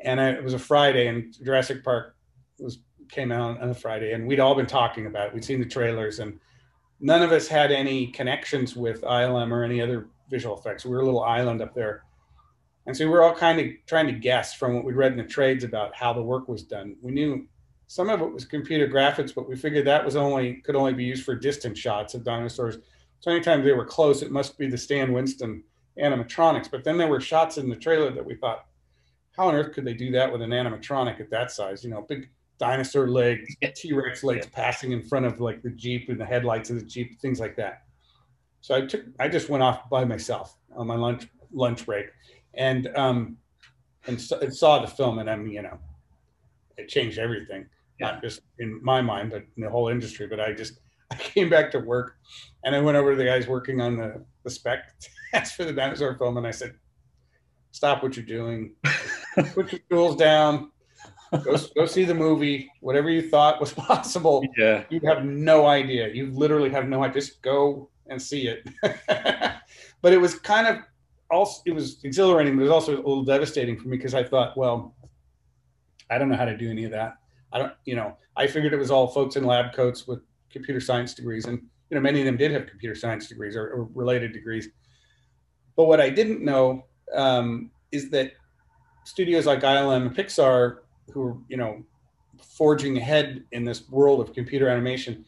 [0.03, 2.15] And I, it was a friday and jurassic park
[2.59, 5.33] was came out on a Friday, and we'd all been talking about it.
[5.33, 6.39] We'd seen the trailers, and
[6.99, 10.85] none of us had any connections with ILM or any other visual effects.
[10.85, 12.03] We were a little island up there.
[12.85, 15.17] And so we were all kind of trying to guess from what we'd read in
[15.17, 16.95] the trades about how the work was done.
[17.01, 17.45] We knew
[17.87, 21.03] some of it was computer graphics, but we figured that was only could only be
[21.03, 22.77] used for distant shots of dinosaurs.
[23.19, 25.63] So anytime they were close, it must be the Stan Winston
[26.01, 26.69] animatronics.
[26.69, 28.65] But then there were shots in the trailer that we thought,
[29.35, 31.83] how on earth could they do that with an animatronic at that size?
[31.83, 34.55] You know, big dinosaur legs, T Rex legs yeah.
[34.55, 37.55] passing in front of like the Jeep and the headlights of the Jeep, things like
[37.57, 37.83] that.
[38.61, 42.07] So I took, I just went off by myself on my lunch lunch break,
[42.55, 43.37] and um,
[44.07, 45.77] and, so, and saw the film, and I mean, you know,
[46.77, 47.67] it changed everything,
[47.99, 48.11] yeah.
[48.11, 50.27] not just in my mind, but in the whole industry.
[50.27, 50.79] But I just,
[51.11, 52.17] I came back to work,
[52.63, 54.93] and I went over to the guys working on the the spec
[55.33, 56.75] test for the dinosaur film, and I said,
[57.71, 58.73] "Stop what you're doing,
[59.53, 60.71] put your tools down."
[61.31, 62.71] Go, go see the movie.
[62.81, 66.09] Whatever you thought was possible, yeah, you have no idea.
[66.09, 67.21] You literally have no idea.
[67.21, 68.67] Just go and see it.
[70.01, 70.77] but it was kind of
[71.29, 74.23] also it was exhilarating, but it was also a little devastating for me because I
[74.23, 74.95] thought, well,
[76.09, 77.15] I don't know how to do any of that.
[77.51, 80.79] I don't, you know, I figured it was all folks in lab coats with computer
[80.79, 83.89] science degrees, and you know, many of them did have computer science degrees or, or
[83.93, 84.69] related degrees.
[85.75, 88.33] But what I didn't know um, is that
[89.05, 90.79] studios like ILM and Pixar,
[91.13, 91.83] who are you know
[92.41, 95.25] forging ahead in this world of computer animation,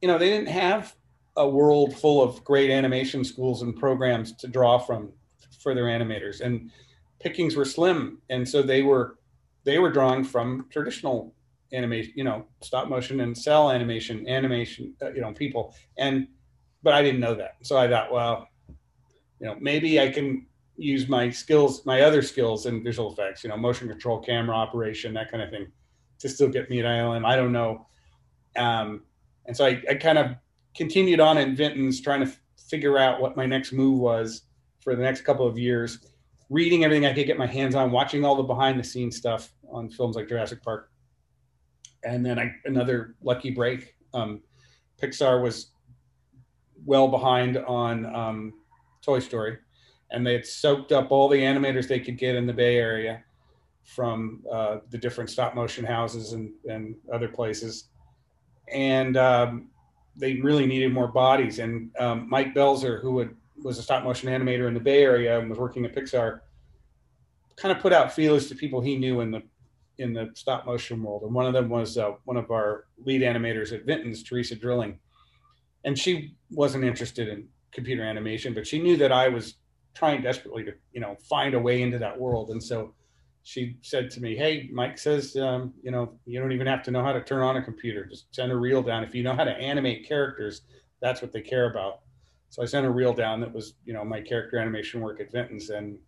[0.00, 0.94] you know, they didn't have
[1.36, 5.10] a world full of great animation schools and programs to draw from
[5.62, 6.70] for their animators, and
[7.18, 9.16] pickings were slim, and so they were
[9.64, 11.34] they were drawing from traditional
[11.72, 16.26] animation, you know, stop motion and cel animation, animation, uh, you know, people, and
[16.82, 18.48] but I didn't know that, so I thought, well,
[19.38, 20.46] you know, maybe I can
[20.80, 25.12] use my skills, my other skills in visual effects, you know, motion control, camera operation,
[25.14, 25.70] that kind of thing,
[26.18, 27.24] to still get me at ILM.
[27.24, 27.86] I don't know.
[28.56, 29.02] Um,
[29.46, 30.36] and so I, I kind of
[30.74, 34.42] continued on in Vinton's trying to f- figure out what my next move was
[34.80, 35.98] for the next couple of years,
[36.48, 39.52] reading everything I could get my hands on, watching all the behind the scenes stuff
[39.70, 40.90] on films like Jurassic Park.
[42.04, 43.94] And then I, another lucky break.
[44.14, 44.40] Um,
[45.00, 45.72] Pixar was
[46.86, 48.54] well behind on um,
[49.02, 49.58] Toy Story
[50.12, 53.22] and they had soaked up all the animators they could get in the Bay Area
[53.84, 57.88] from uh, the different stop motion houses and, and other places.
[58.72, 59.68] And um,
[60.16, 61.58] they really needed more bodies.
[61.58, 63.30] And um, Mike Belzer, who had,
[63.62, 66.40] was a stop motion animator in the Bay Area and was working at Pixar,
[67.56, 69.42] kind of put out feelers to people he knew in the
[69.98, 71.22] in the stop motion world.
[71.22, 74.98] And one of them was uh, one of our lead animators at Vinton's, Teresa Drilling.
[75.84, 79.56] And she wasn't interested in computer animation, but she knew that I was
[80.00, 82.50] trying desperately to you know find a way into that world.
[82.50, 82.94] And so
[83.42, 86.90] she said to me hey mike says um, you know you don't even have to
[86.90, 88.06] know how to turn on a computer.
[88.06, 89.04] Just send a reel down.
[89.04, 90.62] If you know how to animate characters
[91.02, 92.00] that's what they care about.
[92.48, 95.30] So i sent a reel down that was you know my character animation work at
[95.30, 95.98] vinton's and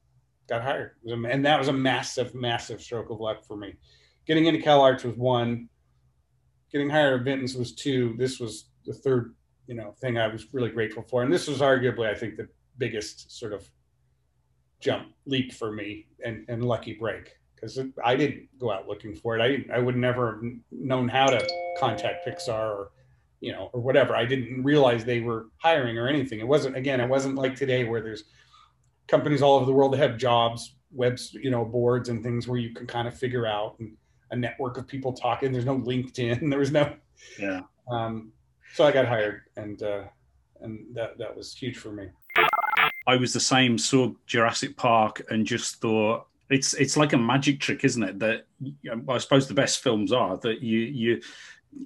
[0.49, 0.93] got hired.
[1.07, 3.75] And that was a massive massive stroke of luck for me.
[4.27, 5.69] Getting into cal arts was one.
[6.73, 8.15] Getting hired at vinton's was two.
[8.17, 9.35] This was the third
[9.67, 11.23] you know thing i was really grateful for.
[11.23, 13.69] And this was arguably i think the biggest sort of
[14.83, 19.39] jump leap for me and, and lucky break because I didn't go out looking for
[19.39, 19.41] it.
[19.41, 20.43] I didn't, I would never have
[20.73, 22.91] known how to contact Pixar or,
[23.41, 24.17] you know, or whatever.
[24.17, 26.41] I didn't realize they were hiring or anything.
[26.41, 28.25] It wasn't, again, it wasn't like today where there's
[29.07, 32.59] companies all over the world that have jobs, webs, you know, boards and things where
[32.59, 33.97] you can kind of figure out and
[34.33, 35.53] a network of people talking.
[35.53, 36.41] There's no LinkedIn.
[36.51, 36.95] There was no,
[37.39, 37.61] yeah.
[37.89, 38.33] Um,
[38.75, 40.05] so I got hired and, uh,
[40.61, 42.09] and that, that was huge for me.
[43.07, 43.79] I was the same.
[43.79, 48.19] Saw Jurassic Park and just thought it's it's like a magic trick, isn't it?
[48.19, 48.47] That
[49.09, 51.23] I suppose the best films are that you you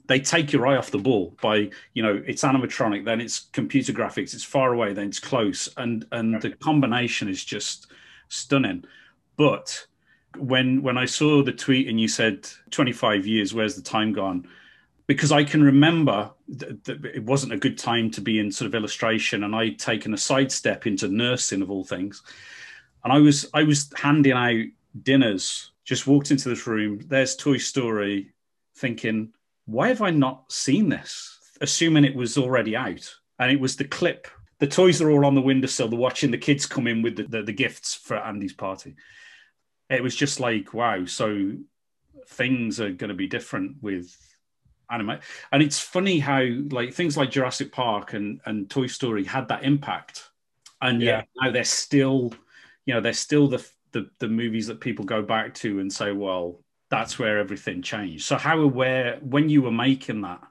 [0.06, 3.92] they take your eye off the ball by you know it's animatronic, then it's computer
[3.92, 7.92] graphics, it's far away, then it's close, and and the combination is just
[8.28, 8.84] stunning.
[9.36, 9.86] But
[10.36, 14.48] when when I saw the tweet and you said 25 years, where's the time gone?
[15.06, 18.74] Because I can remember that it wasn't a good time to be in sort of
[18.74, 22.22] illustration, and I'd taken a sidestep into nursing of all things.
[23.04, 24.64] And I was I was handing out
[25.02, 25.70] dinners.
[25.84, 27.00] Just walked into this room.
[27.06, 28.32] There's Toy Story,
[28.76, 29.32] thinking,
[29.66, 31.38] why have I not seen this?
[31.60, 34.26] Assuming it was already out, and it was the clip.
[34.58, 35.88] The toys are all on the windowsill.
[35.88, 38.96] They're watching the kids come in with the, the, the gifts for Andy's party.
[39.90, 41.04] It was just like, wow.
[41.04, 41.52] So
[42.28, 44.16] things are going to be different with
[44.90, 45.18] anime.
[45.52, 49.64] And it's funny how like things like Jurassic Park and and Toy Story had that
[49.64, 50.30] impact,
[50.80, 52.32] and yeah, now they're still,
[52.84, 56.12] you know, they're still the, the the movies that people go back to and say,
[56.12, 58.24] well, that's where everything changed.
[58.24, 60.42] So how aware when you were making that,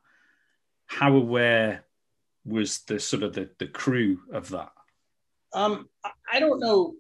[0.87, 1.83] how aware
[2.45, 4.71] was the sort of the the crew of that?
[5.53, 5.87] Um,
[6.31, 6.95] I don't know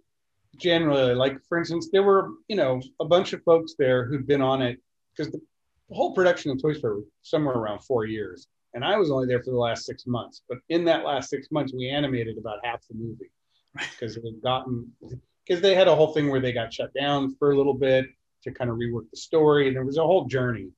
[0.57, 1.13] generally.
[1.13, 4.61] Like for instance, there were you know a bunch of folks there who'd been on
[4.61, 4.79] it
[5.11, 5.41] because the
[5.89, 8.47] the whole production of Toy Story was somewhere around four years.
[8.73, 10.41] And I was only there for the last six months.
[10.49, 13.31] But in that last six months, we animated about half the movie
[13.73, 14.91] because they'd gotten,
[15.45, 18.05] because they had a whole thing where they got shut down for a little bit
[18.43, 19.67] to kind of rework the story.
[19.67, 20.69] And there was a whole journey.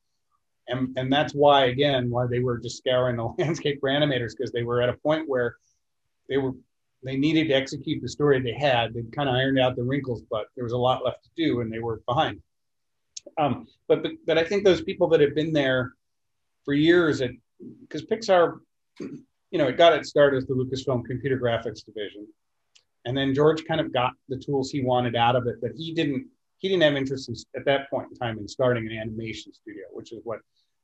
[0.67, 4.52] And, and that's why, again, why they were just scouring the landscape for animators because
[4.52, 5.56] they were at a point where
[6.30, 6.52] they were
[7.04, 8.93] they needed to execute the story they had.
[8.93, 11.62] They'd kind of ironed out the wrinkles, but there was a lot left to do,
[11.62, 12.41] and they were behind.
[13.37, 15.93] Um, but, but but I think those people that have been there
[16.65, 17.37] for years, and
[17.81, 18.59] because Pixar,
[18.99, 22.27] you know, it got its start as the Lucasfilm Computer Graphics division,
[23.05, 25.93] and then George kind of got the tools he wanted out of it, but he
[25.93, 26.27] didn't
[26.59, 29.85] he didn't have interest in, at that point in time in starting an animation studio,
[29.91, 30.39] which is what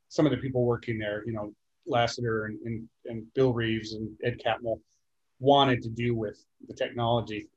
[0.09, 1.53] some of the people working there, you know,
[1.89, 4.79] Lasseter and, and, and Bill Reeves and Ed Catmull
[5.39, 7.49] wanted to do with the technology.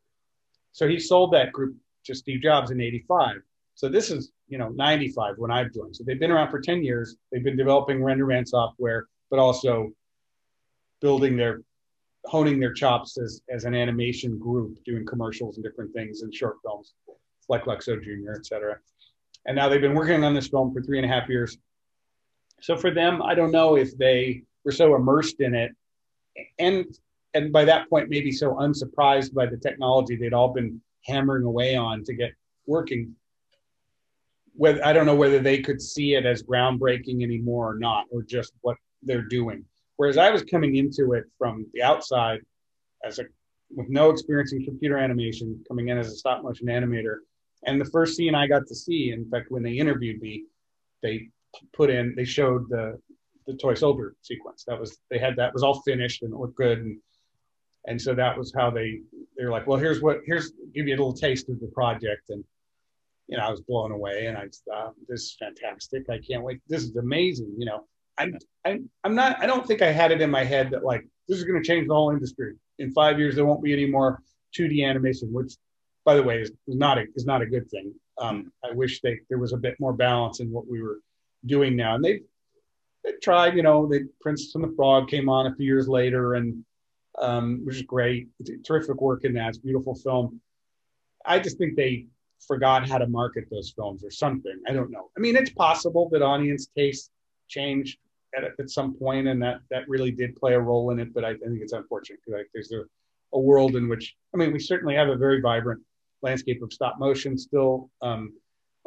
[0.72, 3.36] So he sold that group to Steve Jobs in 85.
[3.74, 5.96] So this is, you know, 95 when I've joined.
[5.96, 7.16] So they've been around for 10 years.
[7.32, 9.90] They've been developing RenderMan software, but also
[11.00, 11.60] building their
[12.24, 16.56] honing their chops as, as an animation group, doing commercials and different things and short
[16.64, 16.94] films,
[17.48, 18.78] like Luxo Jr., et cetera.
[19.46, 21.56] And now they've been working on this film for three and a half years.
[22.60, 25.72] So for them, I don't know if they were so immersed in it
[26.58, 26.86] and
[27.34, 31.76] and by that point maybe so unsurprised by the technology they'd all been hammering away
[31.76, 32.32] on to get
[32.66, 33.14] working
[34.56, 38.22] whether I don't know whether they could see it as groundbreaking anymore or not, or
[38.22, 39.64] just what they're doing.
[39.96, 42.40] Whereas I was coming into it from the outside
[43.04, 43.24] as a
[43.70, 47.16] with no experience in computer animation, coming in as a stop motion animator.
[47.64, 50.44] And the first scene I got to see, in fact, when they interviewed me,
[51.02, 51.28] they
[51.72, 52.98] put in, they showed the
[53.46, 54.64] the toy soldier sequence.
[54.66, 56.98] That was they had that was all finished and it looked good, and
[57.86, 59.00] and so that was how they
[59.36, 62.44] they're like, well, here's what here's give you a little taste of the project, and
[63.28, 66.08] you know I was blown away, and I thought this is fantastic.
[66.10, 66.60] I can't wait.
[66.68, 67.54] This is amazing.
[67.58, 67.86] You know,
[68.18, 69.42] I'm I'm I'm not.
[69.42, 71.66] I don't think I had it in my head that like this is going to
[71.66, 72.54] change the whole industry.
[72.78, 74.22] In five years, there won't be any more
[74.56, 75.54] 2D animation, which,
[76.04, 77.92] by the way, is not a is not a good thing.
[78.18, 81.00] Um, I wish they there was a bit more balance in what we were
[81.44, 82.22] doing now, and they've
[83.04, 83.56] they tried.
[83.56, 86.64] You know, the Princess and the Frog came on a few years later, and
[87.18, 88.28] um, which is great.
[88.64, 89.50] Terrific work in that.
[89.50, 90.40] It's beautiful film.
[91.24, 92.06] I just think they
[92.46, 94.58] forgot how to market those films or something.
[94.68, 95.10] I don't know.
[95.16, 97.10] I mean, it's possible that audience taste
[97.48, 97.98] changed
[98.36, 101.14] at, at some point, and that that really did play a role in it.
[101.14, 102.82] But I, I think it's unfortunate because like, there's a,
[103.32, 105.82] a world in which I mean, we certainly have a very vibrant
[106.22, 107.90] landscape of stop motion still.
[108.02, 108.32] Um,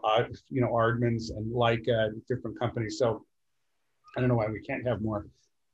[0.03, 2.97] uh, you know, Aardman's and Laika, different companies.
[2.97, 3.25] So
[4.15, 5.27] I don't know why we can't have more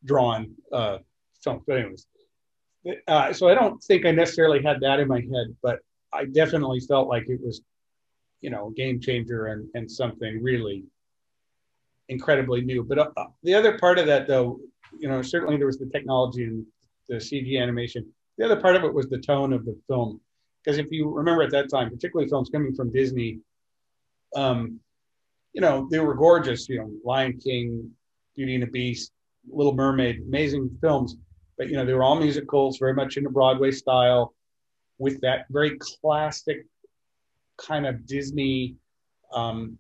[0.04, 1.00] drawn uh,
[1.44, 1.64] films.
[1.68, 2.08] But anyways,
[3.08, 5.80] uh, so I don't think I necessarily had that in my head, but
[6.16, 7.62] I definitely felt like it was,
[8.42, 10.84] you know, a game changer and, and something really
[12.10, 12.84] incredibly new.
[12.84, 14.60] But uh, the other part of that, though,
[15.00, 16.66] you know, certainly there was the technology and
[17.10, 18.06] the CG animation.
[18.38, 20.20] The other part of it was the tone of the film.
[20.64, 23.40] Because if you remember at that time, particularly films coming from Disney,
[24.36, 24.80] um,
[25.54, 26.68] you know, they were gorgeous.
[26.68, 27.92] You know, Lion King,
[28.36, 29.12] Beauty and the Beast,
[29.50, 31.16] Little Mermaid, amazing films.
[31.58, 34.35] But you know, they were all musicals, very much in the Broadway style,
[34.98, 36.66] with that very classic
[37.58, 38.76] kind of Disney
[39.34, 39.78] um,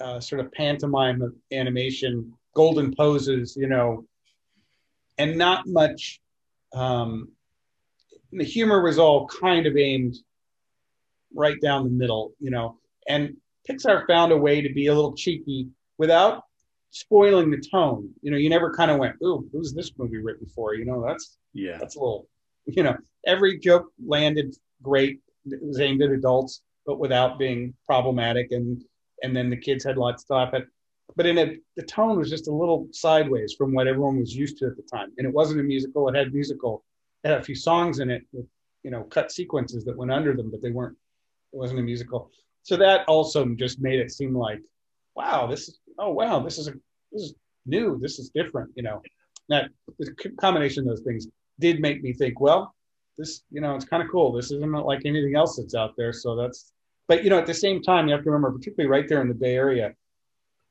[0.00, 4.04] uh, sort of pantomime animation, golden poses, you know,
[5.18, 6.20] and not much.
[6.72, 7.28] Um,
[8.32, 10.16] the humor was all kind of aimed
[11.34, 13.36] right down the middle, you know, and
[13.68, 16.44] Pixar found a way to be a little cheeky without
[16.90, 18.10] spoiling the tone.
[18.22, 21.04] You know, you never kind of went, "Ooh, who's this movie written for?" You know,
[21.06, 22.28] that's yeah, that's a little,
[22.76, 25.20] you know, every joke landed great.
[25.46, 28.82] It was aimed at adults, but without being problematic, and
[29.22, 30.64] and then the kids had lots to laugh at.
[31.16, 34.58] But in it, the tone was just a little sideways from what everyone was used
[34.58, 36.08] to at the time, and it wasn't a musical.
[36.08, 36.84] It had musical,
[37.24, 38.46] it had a few songs in it with
[38.82, 40.96] you know cut sequences that went under them, but they weren't.
[41.52, 42.30] It wasn't a musical.
[42.62, 44.60] So that also just made it seem like,
[45.16, 46.72] wow, this is oh wow, this is a
[47.12, 49.00] this is new, this is different, you know.
[49.48, 51.26] That the combination of those things
[51.58, 52.74] did make me think, well,
[53.16, 54.32] this, you know, it's kind of cool.
[54.32, 56.12] This isn't like anything else that's out there.
[56.12, 56.72] So that's,
[57.08, 59.28] but you know, at the same time, you have to remember, particularly right there in
[59.28, 59.94] the Bay Area,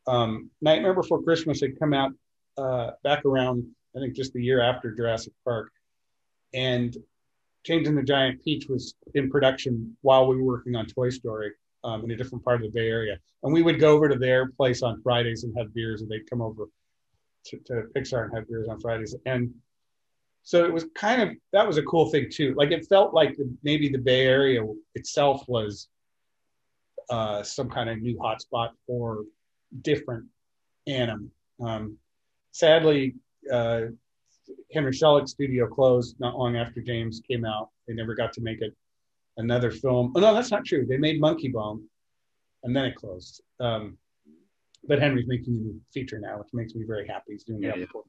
[0.07, 2.11] um, Nightmare Before Christmas had come out
[2.57, 5.71] uh, back around, I think, just the year after Jurassic Park,
[6.53, 6.95] and
[7.69, 11.51] and the Giant Peach was in production while we were working on Toy Story
[11.83, 13.17] um, in a different part of the Bay Area.
[13.43, 16.29] And we would go over to their place on Fridays and have beers, and they'd
[16.29, 16.69] come over
[17.47, 19.15] to, to Pixar and have beers on Fridays.
[19.25, 19.53] And
[20.47, 22.53] so it was kind of that was a cool thing too.
[22.55, 24.63] Like it felt like the, maybe the Bay Area
[24.95, 25.89] itself was
[27.09, 29.25] uh, some kind of new hotspot for
[29.81, 30.23] different
[30.87, 31.29] anim.
[31.61, 31.97] Um,
[32.53, 33.15] sadly,
[33.51, 33.87] uh,
[34.71, 37.67] Henry Selick's studio closed not long after James came out.
[37.85, 38.73] They never got to make it
[39.35, 40.13] another film.
[40.15, 40.85] Oh no, that's not true.
[40.85, 41.83] They made Monkey Bone,
[42.63, 43.41] and then it closed.
[43.59, 43.97] Um,
[44.87, 47.33] but Henry's making a new feature now, which makes me very happy.
[47.33, 47.79] He's doing yeah, that.
[47.79, 48.01] Yeah.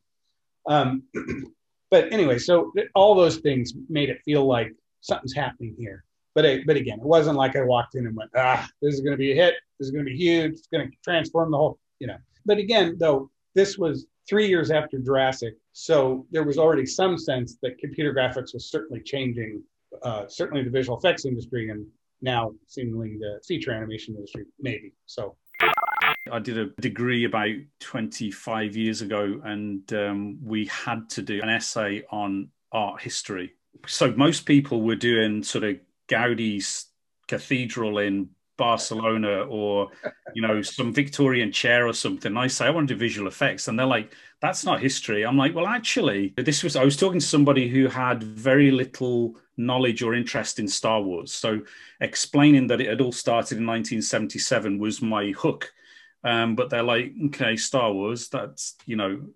[0.69, 1.03] Um,
[1.91, 6.05] but anyway, so all those things made it feel like something's happening here.
[6.35, 9.01] But it, but again, it wasn't like I walked in and went, ah, this is
[9.01, 9.55] going to be a hit.
[9.79, 10.53] This is going to be huge.
[10.53, 12.17] It's going to transform the whole, you know.
[12.47, 17.57] But again, though, this was three years after Jurassic, so there was already some sense
[17.63, 19.63] that computer graphics was certainly changing
[20.03, 21.87] uh, certainly the visual effects industry and
[22.21, 24.93] now seemingly the feature animation industry, maybe.
[25.07, 25.37] So
[26.31, 31.49] I did a degree about 25 years ago, and um, we had to do an
[31.49, 33.55] essay on art history.
[33.87, 35.77] So most people were doing sort of
[36.09, 36.87] Gaudi's
[37.27, 39.89] cathedral in Barcelona or
[40.35, 42.37] you know some Victorian chair or something.
[42.37, 44.13] I say I want to do visual effects, and they're like,
[44.43, 47.87] "That's not history." I'm like, "Well, actually, this was." I was talking to somebody who
[47.87, 51.61] had very little knowledge or interest in Star Wars, so
[52.01, 55.73] explaining that it had all started in 1977 was my hook.
[56.25, 59.29] Um, but they're like, "Okay, Star Wars, that's you know,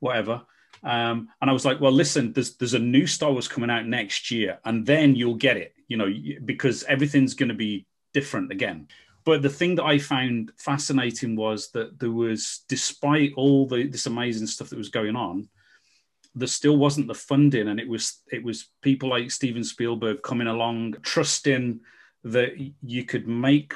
[0.00, 0.42] whatever."
[0.84, 3.86] Um, and I was like, well, listen, there's there's a new Star Wars coming out
[3.86, 6.12] next year, and then you'll get it, you know,
[6.44, 8.88] because everything's going to be different again.
[9.24, 14.04] But the thing that I found fascinating was that there was, despite all the, this
[14.04, 15.48] amazing stuff that was going on,
[16.34, 20.48] there still wasn't the funding, and it was it was people like Steven Spielberg coming
[20.48, 21.80] along, trusting
[22.24, 22.52] that
[22.82, 23.74] you could make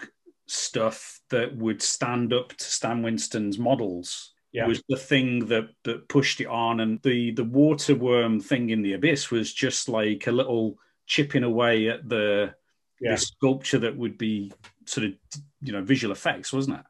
[0.48, 4.66] stuff that would stand up to Stan Winston's models yeah.
[4.66, 8.82] was the thing that that pushed it on, and the the water worm thing in
[8.82, 12.54] the abyss was just like a little chipping away at the,
[13.00, 13.12] yeah.
[13.12, 14.52] the sculpture that would be
[14.84, 15.12] sort of
[15.60, 16.84] you know visual effects, wasn't it?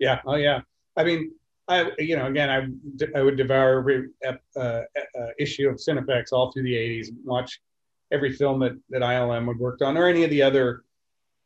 [0.00, 0.20] Yeah.
[0.26, 0.60] Oh yeah.
[0.96, 1.32] I mean,
[1.68, 4.82] I you know again I I would devour every uh, uh,
[5.38, 7.60] issue of Cinefex all through the '80s, watch
[8.10, 10.82] every film that that ILM had worked on, or any of the other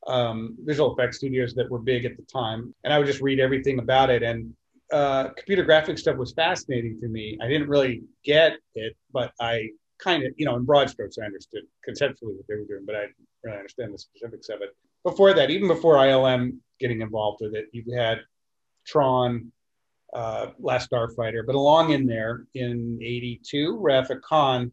[0.07, 3.41] um, visual effects studios that were big at the time, and I would just read
[3.41, 4.55] everything about it and
[4.93, 7.39] uh, computer graphics stuff was fascinating to me.
[7.41, 11.27] I didn't really get it, but I kind of, you know, in broad strokes, I
[11.27, 14.75] understood conceptually what they were doing, but I didn't really understand the specifics of it.
[15.05, 18.21] Before that, even before ILM getting involved with it, you had
[18.87, 19.53] Tron,
[20.13, 24.73] uh, Last Starfighter, but along in there in '82, Wrath of Khan,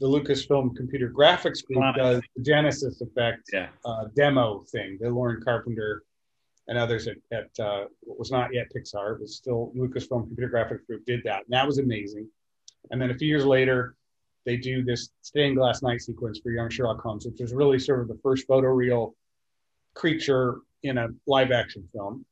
[0.00, 3.68] the Lucasfilm Computer Graphics Group, does the Genesis Effect yeah.
[3.84, 6.02] uh, demo thing, the Loren Carpenter
[6.68, 10.86] and others at, at uh, what was not yet Pixar, but still Lucasfilm Computer Graphics
[10.86, 11.44] Group did that.
[11.44, 12.28] And that was amazing.
[12.90, 13.96] And then a few years later,
[14.44, 18.00] they do this stained glass knight sequence for Young Sherlock Holmes, which was really sort
[18.00, 19.12] of the first photoreal
[19.94, 22.24] creature in a live action film.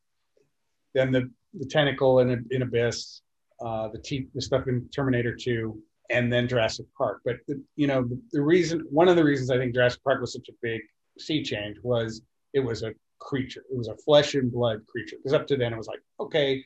[0.94, 3.22] Then the, the tentacle in, in Abyss,
[3.60, 5.80] uh, the, te- the stuff in Terminator 2,
[6.10, 7.20] and then Jurassic Park.
[7.24, 10.20] But, the, you know, the, the reason, one of the reasons I think Jurassic Park
[10.20, 10.80] was such a big
[11.18, 13.62] sea change was it was a creature.
[13.70, 15.16] It was a flesh and blood creature.
[15.16, 16.64] Because up to then it was like, okay,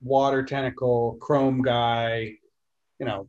[0.00, 2.32] water tentacle, chrome guy,
[2.98, 3.28] you know,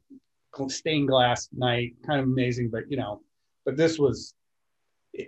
[0.68, 2.70] stained glass knight, kind of amazing.
[2.70, 3.22] But you know,
[3.66, 4.34] but this was,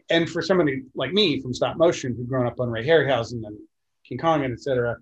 [0.10, 3.58] and for somebody like me from stop motion who'd grown up on Ray Harryhausen and
[4.08, 4.98] King Kong and etc.,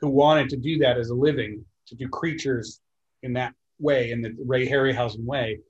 [0.00, 2.80] who wanted to do that as a living, to do creatures
[3.22, 5.60] in that way, in the Ray Harryhausen way,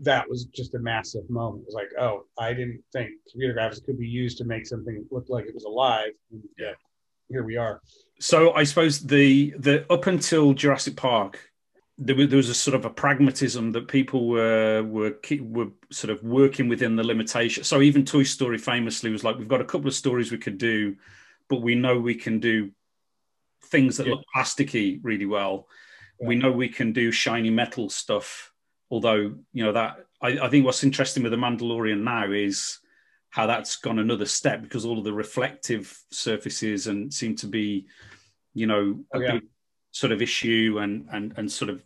[0.00, 1.62] that was just a massive moment.
[1.62, 5.04] It was like, oh, I didn't think computer graphics could be used to make something
[5.10, 6.10] look like it was alive.
[6.30, 6.72] And yeah,
[7.28, 7.80] here we are.
[8.18, 11.50] So I suppose the the up until Jurassic Park,
[11.98, 16.10] there was, there was a sort of a pragmatism that people were were were sort
[16.10, 17.62] of working within the limitation.
[17.64, 20.58] So even Toy Story famously was like, we've got a couple of stories we could
[20.58, 20.96] do,
[21.48, 22.70] but we know we can do
[23.66, 24.14] things that yeah.
[24.14, 25.68] look plasticky really well.
[26.22, 28.52] We know we can do shiny metal stuff
[28.92, 32.78] although you know that I, I, think what's interesting with the Mandalorian now is
[33.30, 37.86] how that's gone another step because all of the reflective surfaces and seem to be,
[38.52, 39.32] you know, a oh, yeah.
[39.32, 39.44] big
[39.90, 41.82] sort of issue and and and sort of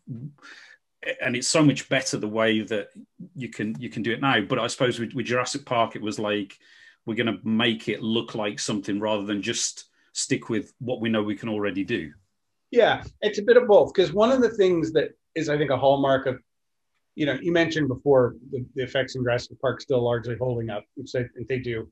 [1.22, 2.88] and it's so much better the way that
[3.36, 4.40] you can you can do it now.
[4.40, 6.58] But I suppose with, with Jurassic Park, it was like
[7.06, 11.08] we're going to make it look like something rather than just stick with what we
[11.08, 12.12] know we can already do.
[12.76, 15.70] Yeah, it's a bit of both because one of the things that is I think
[15.70, 16.38] a hallmark of
[17.14, 20.84] you know, you mentioned before the, the effects in Jurassic Park still largely holding up,
[20.96, 21.90] which they, they do.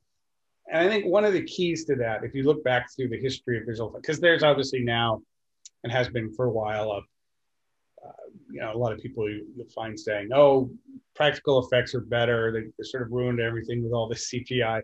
[0.70, 3.18] And I think one of the keys to that, if you look back through the
[3.18, 5.22] history of visual because there's obviously now
[5.82, 7.05] and has been for a while of,
[8.07, 10.70] uh, you know, a lot of people you, will find saying, oh,
[11.16, 12.53] practical effects are better.
[12.53, 14.30] They, they sort of ruined everything with all this.
[14.30, 14.82] And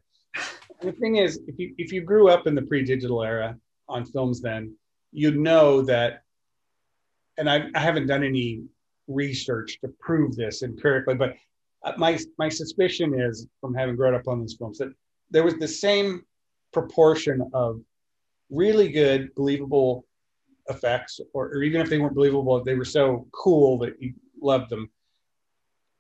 [0.81, 4.41] the thing is, if you if you grew up in the pre-digital era on films,
[4.41, 4.75] then
[5.13, 6.23] you'd know that.
[7.39, 8.63] And I, I haven't done any
[9.09, 11.35] research to prove this empirically, but
[11.97, 14.93] my my suspicion is from having grown up on these films that
[15.31, 16.23] there was the same
[16.73, 17.81] proportion of
[18.51, 20.05] really good, believable
[20.69, 24.69] effects, or, or even if they weren't believable, they were so cool that you loved
[24.71, 24.91] them,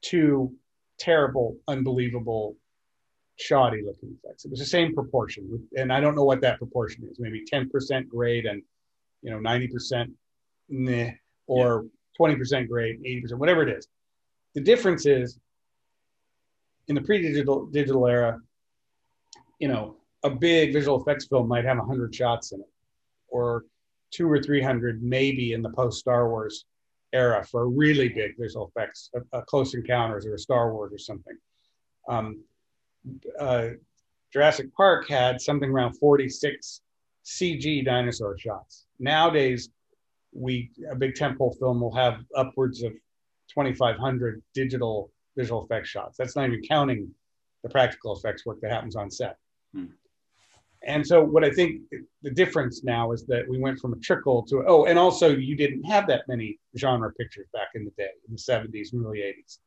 [0.03, 0.53] to
[0.99, 2.57] terrible, unbelievable,
[3.37, 4.45] shoddy looking effects.
[4.45, 7.19] It was the same proportion, and I don't know what that proportion is.
[7.19, 8.63] Maybe ten percent great and
[9.23, 10.11] you know ninety percent
[10.68, 11.12] meh,
[11.47, 11.87] or
[12.18, 13.89] 20% grade, 80%, whatever it is.
[14.55, 15.39] The difference is
[16.89, 18.39] in the pre-digital digital era,
[19.59, 22.68] you know, a big visual effects film might have 100 shots in it,
[23.29, 23.64] or
[24.11, 26.64] two or 300 maybe in the post Star Wars
[27.12, 30.93] era for a really big visual effects, a, a Close Encounters or a Star Wars
[30.93, 31.37] or something.
[32.09, 32.41] Um,
[33.39, 33.68] uh,
[34.33, 36.83] Jurassic Park had something around 46
[37.25, 38.87] CG dinosaur shots.
[38.99, 39.71] Nowadays,
[40.33, 42.93] we a big tentpole film will have upwards of
[43.49, 46.16] 2,500 digital visual effects shots.
[46.16, 47.11] That's not even counting
[47.62, 49.37] the practical effects work that happens on set.
[49.75, 49.87] Hmm.
[50.83, 51.83] And so, what I think
[52.23, 55.55] the difference now is that we went from a trickle to oh, and also you
[55.55, 59.18] didn't have that many genre pictures back in the day in the 70s and early
[59.18, 59.59] 80s.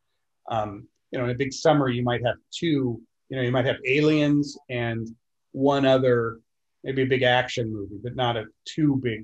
[0.49, 2.99] Um, you know, in a big summer, you might have two.
[3.29, 5.07] You know, you might have Aliens and
[5.51, 6.39] one other,
[6.83, 9.23] maybe a big action movie, but not a too big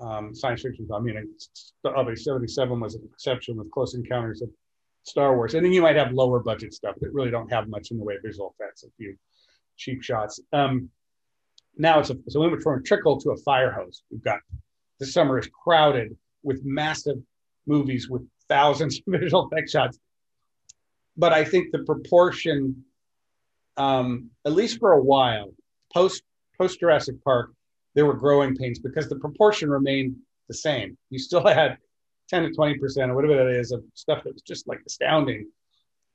[0.00, 0.86] um, science fiction.
[0.86, 1.02] film.
[1.02, 1.28] I mean,
[1.84, 4.50] obviously, 77 was an exception with Close Encounters of
[5.02, 7.90] Star Wars, and then you might have lower budget stuff that really don't have much
[7.90, 8.84] in the way of visual effects.
[8.84, 9.16] A few
[9.76, 10.40] cheap shots.
[10.52, 10.90] Um,
[11.78, 14.02] now it's a so we went from a trickle to a fire hose.
[14.10, 14.40] We've got
[14.98, 17.18] the summer is crowded with massive
[17.66, 19.98] movies with thousands of visual effect shots.
[21.16, 22.84] But I think the proportion,
[23.76, 25.52] um, at least for a while,
[25.92, 26.22] post
[26.58, 27.52] post Jurassic Park,
[27.94, 30.16] there were growing pains because the proportion remained
[30.48, 30.96] the same.
[31.10, 31.78] You still had
[32.28, 35.48] 10 to 20 percent or whatever that is of stuff that was just like astounding,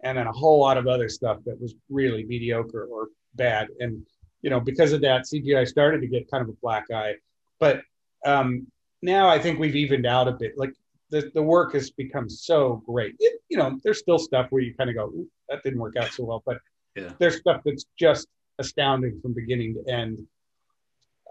[0.04, 3.68] and then a whole lot of other stuff that was really mediocre or bad.
[3.80, 4.06] And
[4.42, 7.16] you know, because of that, CGI started to get kind of a black eye.
[7.60, 7.82] But
[8.26, 8.68] um,
[9.02, 10.58] now I think we've evened out a bit.
[10.58, 10.74] Like
[11.10, 13.16] the, the work has become so great.
[13.20, 15.12] It, you know, there's still stuff where you kind of go,
[15.50, 16.58] that didn't work out so well, but
[16.96, 17.12] yeah.
[17.20, 18.28] there's stuff that's just
[18.62, 20.26] astounding from beginning to end.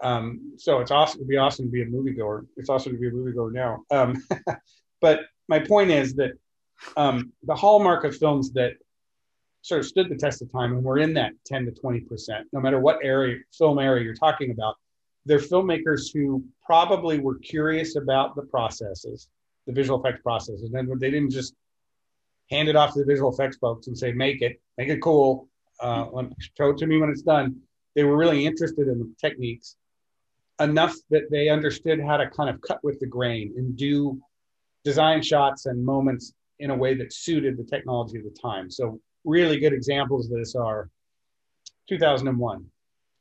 [0.03, 1.19] Um, so it's awesome.
[1.19, 2.45] It'd be awesome to be a moviegoer.
[2.57, 3.83] It's awesome to be a moviegoer now.
[3.89, 4.23] Um,
[5.01, 6.31] but my point is that
[6.95, 8.73] um, the hallmark of films that
[9.61, 12.47] sort of stood the test of time and we're in that 10 to 20 percent
[12.51, 14.75] no matter what area film area you're talking about
[15.25, 19.29] they're filmmakers who probably were curious about the processes
[19.67, 21.53] the visual effects processes and they didn't just
[22.49, 25.47] hand it off to the visual effects folks and say make it make it cool
[25.81, 26.05] uh,
[26.57, 27.55] show it to me when it's done
[27.95, 29.75] they were really interested in the techniques
[30.59, 34.19] enough that they understood how to kind of cut with the grain and do
[34.83, 38.99] design shots and moments in a way that suited the technology of the time so
[39.23, 40.89] really good examples of this are
[41.89, 42.65] 2001.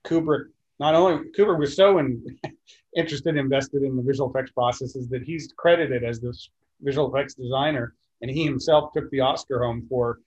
[0.07, 0.47] Kubrick,
[0.79, 2.25] not only Kubrick was so in,
[2.97, 6.37] interested, invested in the visual effects processes that he's credited as the
[6.81, 10.21] visual effects designer, and he himself took the Oscar home for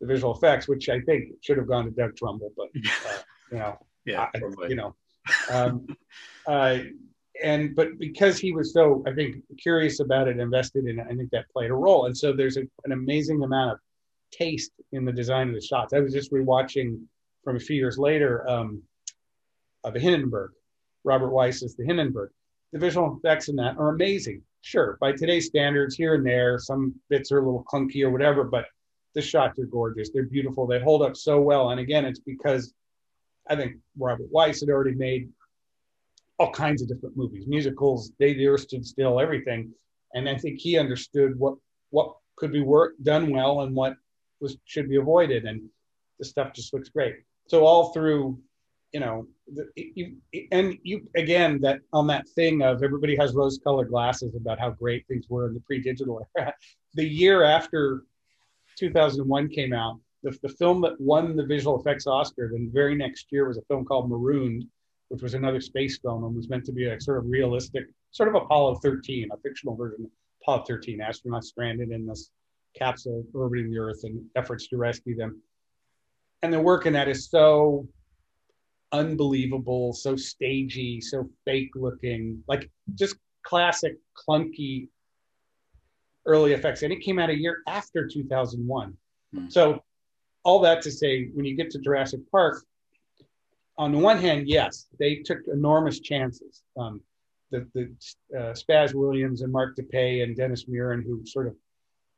[0.00, 3.18] the visual effects, which I think should have gone to Doug Trumbull, but uh,
[3.52, 4.38] you know, yeah, I,
[4.68, 4.94] you know,
[5.50, 5.86] um,
[6.46, 6.78] uh,
[7.42, 11.14] and but because he was so, I think, curious about it, invested in it, I
[11.14, 12.06] think that played a role.
[12.06, 13.78] And so there's a, an amazing amount of
[14.30, 15.92] taste in the design of the shots.
[15.92, 17.02] I was just rewatching
[17.42, 18.82] from a few years later um,
[19.84, 20.52] uh, the Hindenburg.
[21.04, 22.30] Robert Wise is the Hindenburg.
[22.72, 24.42] The visual effects in that are amazing.
[24.62, 28.44] Sure, by today's standards, here and there, some bits are a little clunky or whatever,
[28.44, 28.66] but
[29.14, 30.10] the shots are gorgeous.
[30.10, 30.66] They're beautiful.
[30.66, 31.70] They hold up so well.
[31.70, 32.72] And again, it's because
[33.48, 35.28] I think Robert Wise had already made
[36.38, 39.72] all kinds of different movies, musicals, Day the Earth Stood Still, everything.
[40.14, 41.56] And I think he understood what
[41.90, 43.94] what could be work done well and what
[44.40, 45.68] was should be avoided, and
[46.18, 47.16] the stuff just looks great.
[47.48, 48.38] So all through,
[48.92, 50.16] you know, the, you,
[50.50, 55.06] and you again that on that thing of everybody has rose-colored glasses about how great
[55.06, 56.54] things were in the pre-digital era.
[56.94, 58.02] The year after
[58.80, 62.94] 2001 came out, the, the film that won the visual effects Oscar, then the very
[62.94, 64.64] next year was a film called Marooned,
[65.08, 68.28] which was another space film and was meant to be a sort of realistic, sort
[68.28, 70.10] of Apollo 13, a fictional version of
[70.42, 72.30] Apollo 13, astronauts stranded in this
[72.76, 75.40] capsule orbiting the Earth and efforts to rescue them.
[76.42, 77.86] And the work in that is so
[78.92, 84.88] unbelievable, so stagey, so fake looking, like just classic clunky
[86.26, 86.82] early effects.
[86.82, 88.96] And it came out a year after 2001.
[89.34, 89.52] Mm.
[89.52, 89.82] So,
[90.42, 92.64] all that to say, when you get to Jurassic Park,
[93.76, 96.62] on the one hand, yes, they took enormous chances.
[96.78, 97.00] Um,
[97.50, 101.54] the the uh, Spaz Williams and Mark Dippé and Dennis Muren, who sort of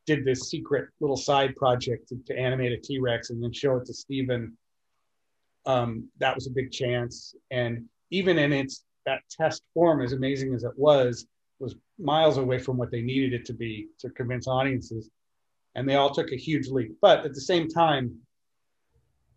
[0.07, 3.76] did this secret little side project to, to animate a T Rex and then show
[3.76, 4.57] it to Steven.
[5.64, 7.34] Um, that was a big chance.
[7.50, 11.26] And even in its that test form, as amazing as it was,
[11.62, 15.08] was miles away from what they needed it to be to convince audiences.
[15.74, 16.96] And they all took a huge leap.
[17.00, 18.18] But at the same time,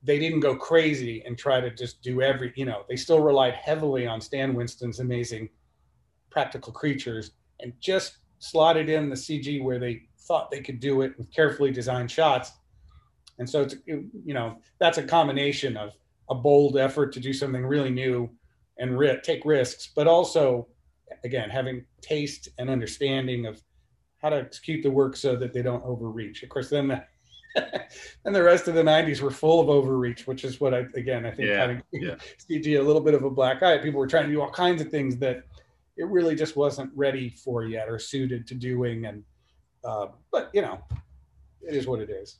[0.03, 3.53] they didn't go crazy and try to just do every, you know, they still relied
[3.53, 5.49] heavily on Stan Winston's amazing
[6.29, 11.17] practical creatures and just slotted in the CG where they thought they could do it
[11.17, 12.51] with carefully designed shots.
[13.37, 15.91] And so it's you know that's a combination of
[16.29, 18.29] a bold effort to do something really new
[18.77, 20.67] and ri- take risks, but also
[21.23, 23.61] again having taste and understanding of
[24.21, 26.43] how to execute the work so that they don't overreach.
[26.43, 27.01] Of course, then
[28.25, 31.25] and the rest of the 90s were full of overreach which is what i again
[31.25, 32.15] i think Yeah, kind of yeah.
[32.37, 34.81] CG a little bit of a black eye people were trying to do all kinds
[34.81, 35.43] of things that
[35.95, 39.23] it really just wasn't ready for yet or suited to doing and
[39.85, 40.79] uh, but you know
[41.61, 42.39] it is what it is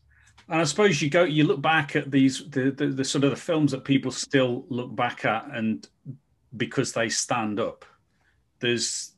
[0.49, 3.31] And I suppose you go, you look back at these, the, the, the sort of
[3.31, 5.87] the films that people still look back at, and
[6.55, 7.83] because they stand up,
[8.59, 9.13] there's,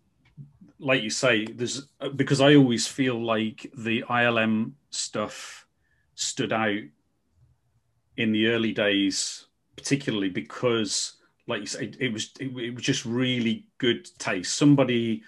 [0.79, 5.65] like you say, there's because I always feel like the ILM stuff
[6.15, 6.81] stood out
[8.17, 11.13] in the early days, particularly because,
[11.47, 14.55] like you say, it, was it, it was just really good taste.
[14.55, 15.23] Somebody.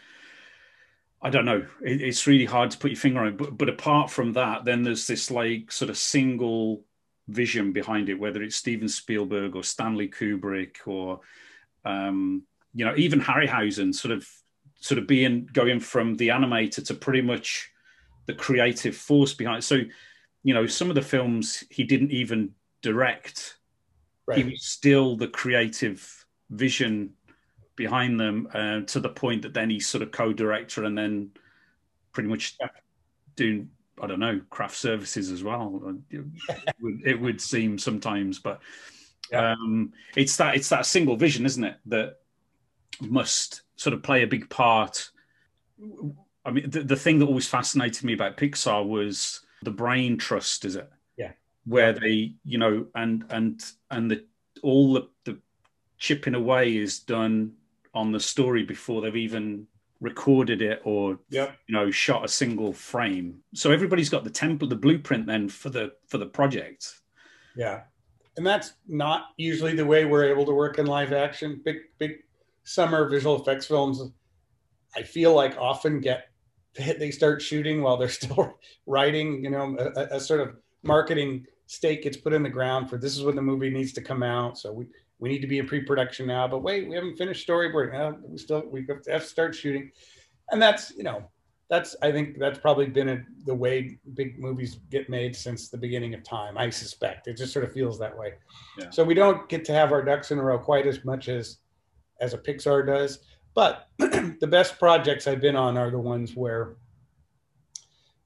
[1.22, 1.66] I don't know.
[1.84, 3.36] It, it's really hard to put your finger on.
[3.36, 6.86] But, but apart from that, then there's this like sort of single
[7.28, 11.20] vision behind it, whether it's Steven Spielberg or Stanley Kubrick or,
[11.84, 12.44] um,
[12.80, 14.26] you know, even Harryhausen sort of
[14.80, 17.70] sort of being going from the animator to pretty much
[18.26, 19.64] the creative force behind it.
[19.64, 19.82] So,
[20.44, 22.52] you know, some of the films he didn't even
[22.82, 23.58] direct.
[24.34, 27.16] He was still the creative vision
[27.76, 31.32] behind them uh, to the point that then he's sort of co-director and then
[32.14, 32.56] pretty much
[33.36, 33.72] doing
[34.02, 35.82] I don't know craft services as well.
[36.10, 36.24] It
[36.80, 38.62] would, it would seem sometimes, but
[39.32, 39.52] Yeah.
[39.52, 42.20] um, it's that it's that single vision, isn't it, that
[43.02, 45.10] must sort of play a big part.
[46.46, 50.66] I mean, the, the thing that always fascinated me about Pixar was the brain trust,
[50.66, 50.90] is it?
[51.18, 51.32] Yeah.
[51.66, 54.26] Where they, you know, and and and the
[54.64, 55.38] all the, the
[55.98, 57.54] chipping away is done
[57.94, 59.68] on the story before they've even
[60.02, 61.58] recorded it or Yep.
[61.68, 65.70] you know shot a single frame so everybody's got the template the blueprint then for
[65.70, 67.02] the for the project
[67.56, 67.82] Yeah.
[68.38, 71.60] And that's not usually the way we're able to work in live action.
[71.66, 72.20] Big, big
[72.70, 74.00] summer visual effects films,
[74.96, 76.26] I feel like often get,
[76.76, 82.04] they start shooting while they're still writing, you know, a, a sort of marketing stake
[82.04, 84.58] gets put in the ground for this is when the movie needs to come out.
[84.58, 84.86] So we,
[85.18, 88.00] we need to be in pre-production now, but wait, we haven't finished storyboarding.
[88.00, 89.92] Uh, we still, we have to start shooting.
[90.52, 91.24] And that's, you know,
[91.70, 95.78] that's I think that's probably been a, the way big movies get made since the
[95.78, 96.58] beginning of time.
[96.58, 98.34] I suspect it just sort of feels that way.
[98.80, 98.90] Yeah.
[98.90, 101.58] So we don't get to have our ducks in a row quite as much as
[102.20, 103.20] as a Pixar does.
[103.54, 106.76] But the best projects I've been on are the ones where,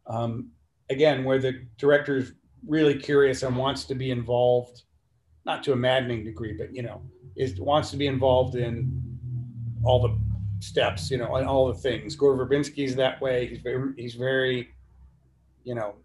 [0.07, 0.51] um,
[0.89, 2.33] again, where the director is
[2.67, 4.83] really curious and wants to be involved,
[5.45, 7.01] not to a maddening degree, but you know,
[7.35, 9.01] is wants to be involved in
[9.83, 10.17] all the
[10.59, 12.15] steps, you know, and all the things.
[12.15, 13.47] Gore Verbinski's that way.
[13.47, 14.69] He's very, he's very,
[15.63, 15.95] you know,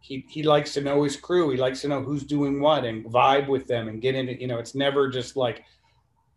[0.00, 1.50] he he likes to know his crew.
[1.50, 4.46] He likes to know who's doing what and vibe with them and get into, you
[4.46, 5.64] know, it's never just like,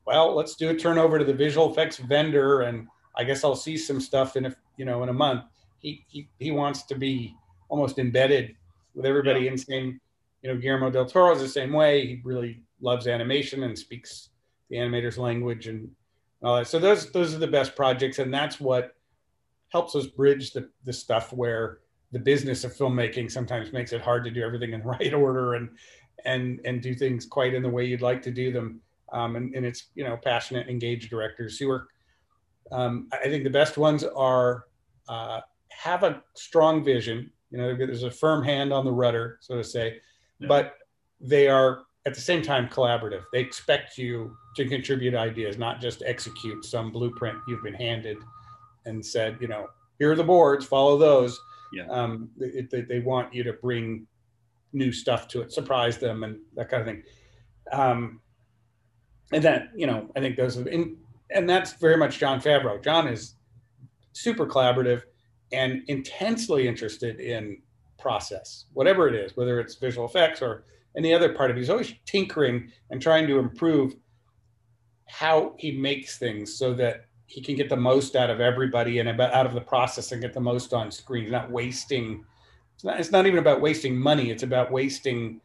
[0.06, 3.78] well, let's do a turnover to the visual effects vendor and I guess I'll see
[3.78, 5.44] some stuff in a you know in a month.
[5.80, 7.36] He he he wants to be
[7.70, 8.56] almost embedded
[8.94, 10.00] with everybody in same,
[10.42, 12.06] you know, Guillermo del Toro is the same way.
[12.06, 14.30] He really loves animation and speaks
[14.70, 15.90] the animator's language and
[16.44, 16.68] all that.
[16.68, 18.96] So those those are the best projects, and that's what
[19.70, 21.80] helps us bridge the the stuff where
[22.12, 25.56] the business of filmmaking sometimes makes it hard to do everything in the right order
[25.56, 25.70] and
[26.26, 28.82] and and do things quite in the way you'd like to do them.
[29.12, 31.88] Um, and, and it's you know passionate, engaged directors who are.
[32.72, 34.66] Um, I think the best ones are
[35.10, 37.30] uh, have a strong vision.
[37.50, 40.00] You know, there's a firm hand on the rudder, so to say,
[40.40, 40.48] Yeah.
[40.48, 40.76] but
[41.20, 43.24] they are at the same time collaborative.
[43.34, 48.18] They expect you to contribute ideas, not just execute some blueprint you've been handed
[48.86, 49.68] and said, you know,
[50.00, 51.40] here are the boards, follow those.
[51.74, 51.88] Yeah.
[51.90, 54.08] Um, they, they, they want you to bring
[54.74, 57.04] new stuff to it, surprise them, and that kind of thing.
[57.72, 58.21] Um,
[59.32, 60.98] and that, you know, I think those, and,
[61.30, 62.84] and that's very much Jon Favreau.
[62.84, 63.36] Jon is
[64.14, 65.04] super collaborative
[65.52, 67.62] and intensely interested in
[67.98, 70.66] process, whatever it is, whether it's visual effects or
[70.98, 71.60] any other part of it.
[71.60, 73.96] He's always tinkering and trying to improve
[75.08, 79.08] how he makes things so that he can get the most out of everybody and
[79.08, 81.30] about out of the process and get the most on screen.
[81.30, 82.26] Not wasting.
[82.76, 84.32] It's not, it's not even about wasting money.
[84.32, 85.40] It's about wasting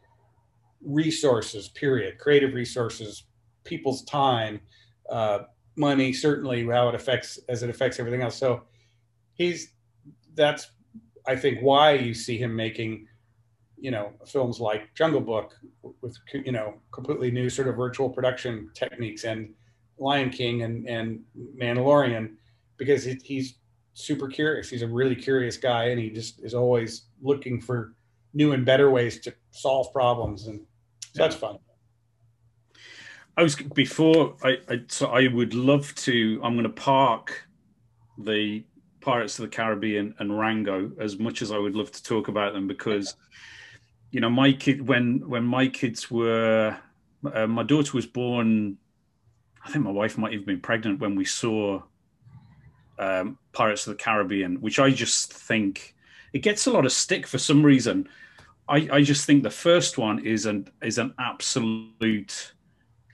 [0.81, 1.69] resources.
[1.69, 2.17] Period.
[2.17, 3.23] Creative resources,
[3.67, 4.59] people's time,
[5.09, 5.39] uh,
[5.75, 6.13] money.
[6.13, 8.35] Certainly, how it affects as it affects everything else.
[8.35, 8.63] So
[9.33, 9.73] he's
[10.33, 10.71] that's
[11.27, 13.07] I think why you see him making
[13.79, 15.53] you know films like Jungle Book
[16.01, 19.53] with you know completely new sort of virtual production techniques and
[19.99, 21.21] Lion King and and
[21.59, 22.35] Mandalorian
[22.77, 23.55] because he, he's
[23.93, 24.69] super curious.
[24.69, 27.93] He's a really curious guy, and he just is always looking for
[28.33, 30.61] new and better ways to solve problems, and
[31.13, 31.57] so that's fun.
[33.37, 36.41] I was before I, I so I would love to.
[36.43, 37.47] I'm going to park
[38.17, 38.63] the
[38.99, 42.53] Pirates of the Caribbean and Rango as much as I would love to talk about
[42.53, 43.15] them because
[44.11, 46.75] you know, my kid when when my kids were,
[47.33, 48.77] uh, my daughter was born.
[49.65, 51.81] I think my wife might have been pregnant when we saw
[52.99, 55.95] um, Pirates of the Caribbean, which I just think
[56.31, 58.07] it gets a lot of stick for some reason.
[58.69, 62.53] I, I just think the first one is an is an absolute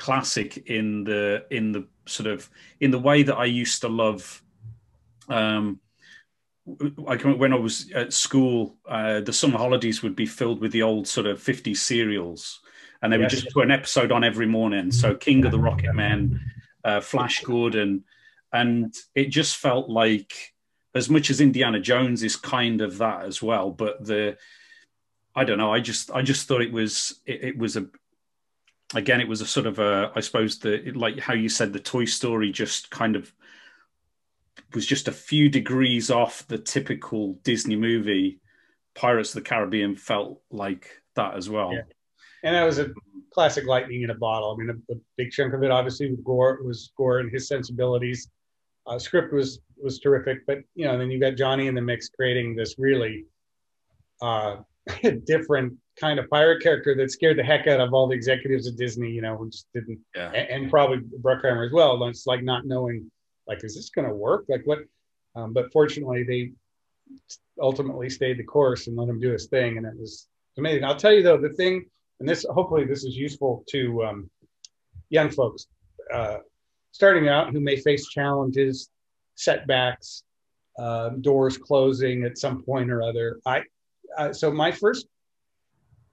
[0.03, 2.49] classic in the in the sort of
[2.81, 4.43] in the way that I used to love
[5.29, 5.79] um,
[7.07, 10.73] I can, when I was at school, uh, the summer holidays would be filled with
[10.73, 12.59] the old sort of 50s serials,
[13.01, 13.23] and they yes.
[13.23, 14.91] would just put an episode on every morning.
[14.91, 16.39] So King of the Rocket Men,
[16.83, 18.03] uh, Flash Gordon,
[18.51, 20.53] and it just felt like
[20.95, 24.37] as much as Indiana Jones is kind of that as well, but the
[25.35, 25.73] I don't know.
[25.73, 27.87] I just I just thought it was it, it was a
[28.93, 31.79] again it was a sort of a I suppose the like how you said the
[31.79, 33.33] Toy Story just kind of
[34.73, 38.39] was just a few degrees off the typical Disney movie.
[38.95, 41.73] Pirates of the Caribbean felt like that as well.
[41.73, 41.81] Yeah.
[42.43, 42.91] And that was a
[43.33, 44.53] classic lightning in a bottle.
[44.53, 47.47] I mean, a, a big chunk of it obviously was Gore, was Gore and his
[47.47, 48.29] sensibilities.
[48.85, 52.09] Uh, script was was terrific, but you know, then you got Johnny in the mix
[52.09, 53.25] creating this really
[54.21, 54.57] uh,
[55.25, 58.75] different kind of pirate character that scared the heck out of all the executives at
[58.75, 59.11] Disney.
[59.11, 60.31] You know, who just didn't, yeah.
[60.31, 62.03] and, and probably Bruckheimer as well.
[62.05, 63.09] It's like not knowing
[63.47, 64.45] like, is this going to work?
[64.47, 64.79] Like, what?
[65.35, 66.51] Um, but fortunately, they
[67.59, 70.27] ultimately stayed the course and let him do his thing, and it was
[70.57, 70.83] amazing.
[70.83, 71.85] I'll tell you though, the thing,
[72.19, 74.29] and this hopefully this is useful to um,
[75.09, 75.67] young folks
[76.11, 76.37] uh,
[76.91, 78.89] starting out who may face challenges,
[79.35, 80.23] setbacks,
[80.79, 83.39] uh, doors closing at some point or other.
[83.45, 83.63] I
[84.17, 85.07] uh, so my first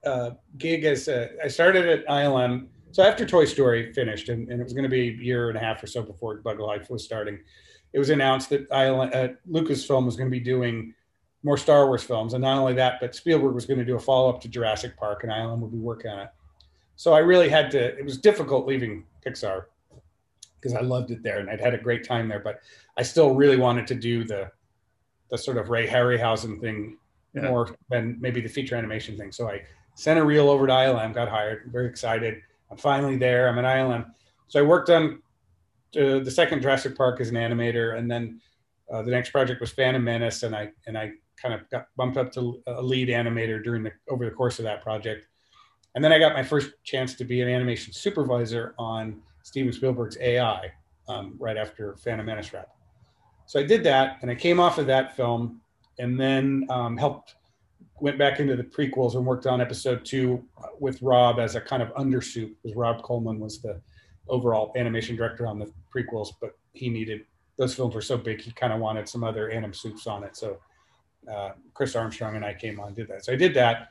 [0.05, 4.63] uh, gig as I started at ILM so after Toy Story finished, and, and it
[4.63, 7.03] was going to be a year and a half or so before Bug Life was
[7.03, 7.39] starting,
[7.93, 10.93] it was announced that uh, Lucasfilm was going to be doing
[11.43, 13.99] more Star Wars films, and not only that, but Spielberg was going to do a
[13.99, 16.29] follow up to Jurassic Park, and ILM would be working on it.
[16.95, 17.97] So I really had to.
[17.97, 19.65] It was difficult leaving Pixar
[20.59, 22.39] because I loved it there, and I'd had a great time there.
[22.39, 22.59] But
[22.97, 24.51] I still really wanted to do the
[25.31, 26.97] the sort of Ray Harryhausen thing
[27.33, 27.49] yeah.
[27.49, 29.31] more than maybe the feature animation thing.
[29.31, 29.61] So I
[29.95, 33.49] sent a reel over to ILM, got hired, very excited I'm finally there.
[33.49, 34.05] I'm an ILM.
[34.47, 35.21] So I worked on
[35.95, 38.39] uh, the second Jurassic Park as an animator, and then
[38.91, 42.17] uh, the next project was Phantom Menace, and I and I kind of got bumped
[42.17, 45.27] up to a lead animator during the over the course of that project.
[45.93, 50.17] And then I got my first chance to be an animation supervisor on Steven Spielberg's
[50.21, 50.71] AI
[51.09, 52.69] um, right after Phantom Menace wrap.
[53.45, 55.59] So I did that, and I came off of that film,
[56.01, 57.35] and then um, helped
[57.99, 60.43] went back into the prequels and worked on episode two
[60.79, 63.79] with Rob as a kind of undersuit because Rob Coleman was the
[64.27, 67.21] overall animation director on the prequels, but he needed
[67.57, 70.35] those films were so big he kind of wanted some other anim suits on it.
[70.35, 70.57] So
[71.31, 73.23] uh, Chris Armstrong and I came on and did that.
[73.23, 73.89] So I did that,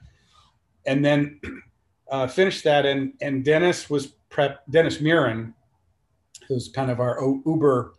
[0.87, 1.41] and then
[2.11, 2.85] uh, finished that.
[2.87, 5.55] And and Dennis was prep Dennis Muren,
[6.49, 7.95] who's kind of our Uber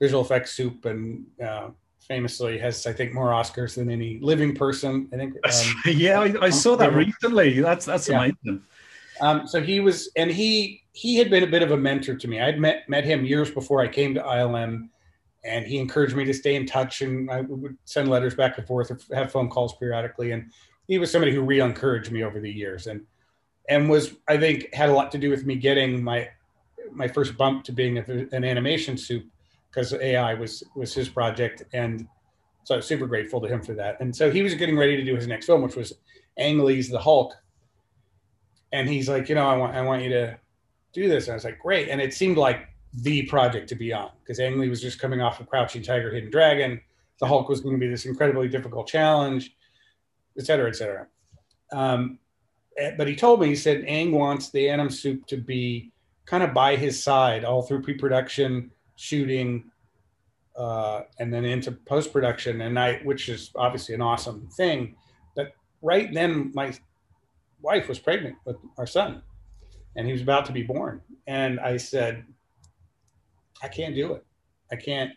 [0.00, 1.70] visual effects soup and uh,
[2.08, 5.08] famously has I think more Oscars than any living person.
[5.12, 5.34] I think.
[5.44, 7.60] Um, yeah, I, I, saw that recently.
[7.60, 8.18] That's that's yeah.
[8.24, 8.62] amazing.
[9.20, 12.28] Um, so he was, and he he had been a bit of a mentor to
[12.28, 12.40] me.
[12.40, 14.88] I'd met met him years before I came to ILM,
[15.44, 18.66] and he encouraged me to stay in touch, and I would send letters back and
[18.66, 20.32] forth, or have phone calls periodically.
[20.32, 20.50] And
[20.88, 23.02] he was somebody who really encouraged me over the years, and
[23.68, 26.28] and was I think had a lot to do with me getting my
[26.90, 29.24] my first bump to being a, an animation soup
[29.72, 32.06] because AI was was his project, and
[32.64, 34.00] so I was super grateful to him for that.
[34.00, 35.94] And so he was getting ready to do his next film, which was
[36.36, 37.34] Ang Lee's The Hulk,
[38.72, 40.38] and he's like, you know, I want I want you to
[40.92, 41.88] do this, and I was like, great.
[41.88, 45.20] And it seemed like the project to be on because Ang Lee was just coming
[45.20, 46.80] off of Crouching Tiger, Hidden Dragon.
[47.18, 49.54] The Hulk was going to be this incredibly difficult challenge,
[50.38, 51.06] et cetera, et cetera.
[51.72, 52.18] Um,
[52.76, 55.92] eh, but he told me, he said, Ang wants the Anim Soup to be
[56.26, 58.70] kind of by his side all through pre-production
[59.02, 59.64] shooting,
[60.56, 64.94] uh, and then into post production, and I, which is obviously an awesome thing.
[65.34, 66.72] But right then, my
[67.60, 69.22] wife was pregnant with our son,
[69.96, 72.24] and he was about to be born, and I said,
[73.60, 74.24] I can't do it.
[74.70, 75.10] I can't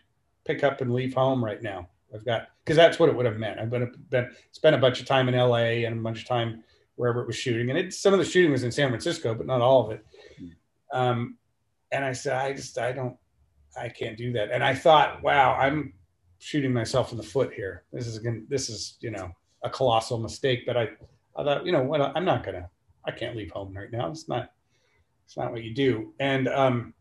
[0.44, 1.88] pick up and leave home right now.
[2.12, 3.60] I've got because that's what it would have meant.
[3.60, 6.64] I've been, been spent a bunch of time in LA and a bunch of time
[6.96, 9.46] wherever it was shooting, and it, some of the shooting was in San Francisco, but
[9.46, 10.04] not all of it.
[10.38, 10.48] Hmm.
[10.92, 11.36] Um,
[11.92, 13.16] and I said, I just I don't
[13.78, 14.50] I can't do that.
[14.50, 15.94] And I thought, wow, I'm
[16.38, 17.84] shooting myself in the foot here.
[17.92, 19.30] This is again, this is you know
[19.62, 20.64] a colossal mistake.
[20.66, 20.88] But I,
[21.36, 22.68] I thought, you know what, I'm not gonna,
[23.04, 24.10] I can't leave home right now.
[24.10, 24.50] It's not,
[25.24, 26.12] it's not what you do.
[26.20, 26.94] And um,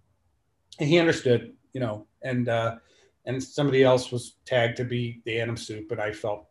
[0.80, 2.78] he understood, you know, and uh,
[3.26, 6.46] and somebody else was tagged to be the Anim Soup, but I felt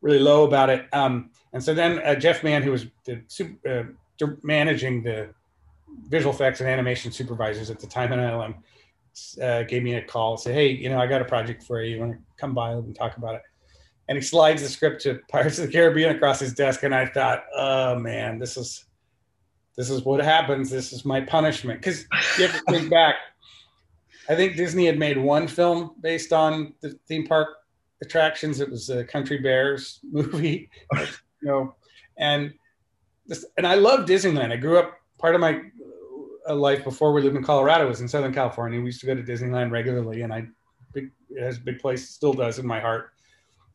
[0.00, 0.86] really low about it.
[0.92, 3.22] Um, and so then uh, Jeff Mann, who was the
[3.68, 5.30] uh, managing the
[6.08, 8.54] visual effects and animation supervisors at the time in ILM,
[9.42, 11.94] uh, gave me a call, said, "Hey, you know, I got a project for you.
[11.94, 13.42] You want to come by and talk about it?"
[14.08, 17.06] And he slides the script to Pirates of the Caribbean across his desk, and I
[17.06, 18.84] thought, "Oh man, this is
[19.76, 20.70] this is what happens.
[20.70, 22.04] This is my punishment." Because
[22.38, 23.16] you have to think back.
[24.28, 27.48] I think Disney had made one film based on the theme park
[28.02, 28.60] attractions.
[28.60, 31.06] It was a Country Bears movie, you
[31.42, 31.74] know,
[32.18, 32.52] and
[33.26, 34.52] this, and I love Disneyland.
[34.52, 34.96] I grew up.
[35.18, 35.60] Part of my
[36.54, 38.78] life before we lived in Colorado was in Southern California.
[38.78, 40.46] We used to go to Disneyland regularly, and I
[40.92, 43.12] big, it has a big place, still does in my heart.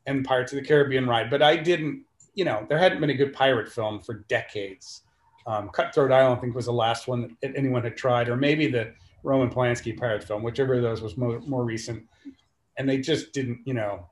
[0.07, 2.05] And Pirates of the Caribbean ride, but I didn't.
[2.36, 5.01] You know, there hadn't been a good pirate film for decades.
[5.47, 8.67] Um, Cutthroat Island, I think, was the last one that anyone had tried, or maybe
[8.67, 12.03] the Roman Polanski pirate film, whichever of those was more, more recent.
[12.78, 14.07] And they just didn't, you know,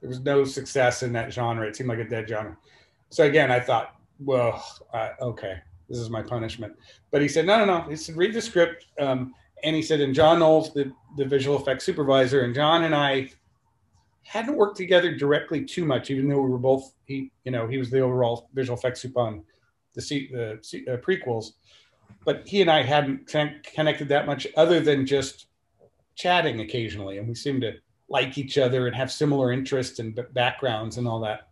[0.00, 1.66] there was no success in that genre.
[1.66, 2.56] It seemed like a dead genre.
[3.10, 6.74] So again, I thought, well, uh, okay, this is my punishment.
[7.10, 7.80] But he said, no, no, no.
[7.88, 8.86] He said, read the script.
[9.00, 9.34] Um,
[9.64, 13.30] and he said, and John Knoll, the, the visual effects supervisor, and John and I
[14.22, 17.78] hadn't worked together directly too much, even though we were both, he, you know, he
[17.78, 19.42] was the overall visual effects super on
[19.94, 21.52] the, the uh, prequels.
[22.24, 25.46] But he and I hadn't connected that much other than just
[26.14, 27.18] chatting occasionally.
[27.18, 27.74] And we seemed to
[28.10, 31.48] like each other and have similar interests and backgrounds and all that.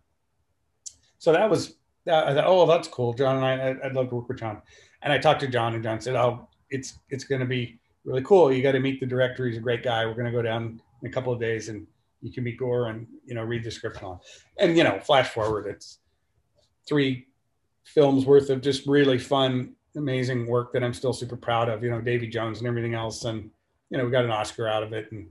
[1.17, 1.76] So that was,
[2.07, 3.13] Uh, I thought, oh, that's cool.
[3.13, 4.61] John and I, I'd love to work with John.
[5.01, 8.23] And I talked to John, and John said, oh, it's it's going to be really
[8.23, 8.51] cool.
[8.51, 9.45] You got to meet the director.
[9.45, 10.05] He's a great guy.
[10.05, 11.85] We're going to go down in a couple of days, and
[12.21, 14.19] you can meet Gore and you know read the script on.
[14.57, 15.99] And you know, flash forward, it's
[16.87, 17.27] three
[17.83, 21.83] films worth of just really fun, amazing work that I'm still super proud of.
[21.83, 23.49] You know, Davy Jones and everything else, and
[23.89, 25.27] you know, we got an Oscar out of it, and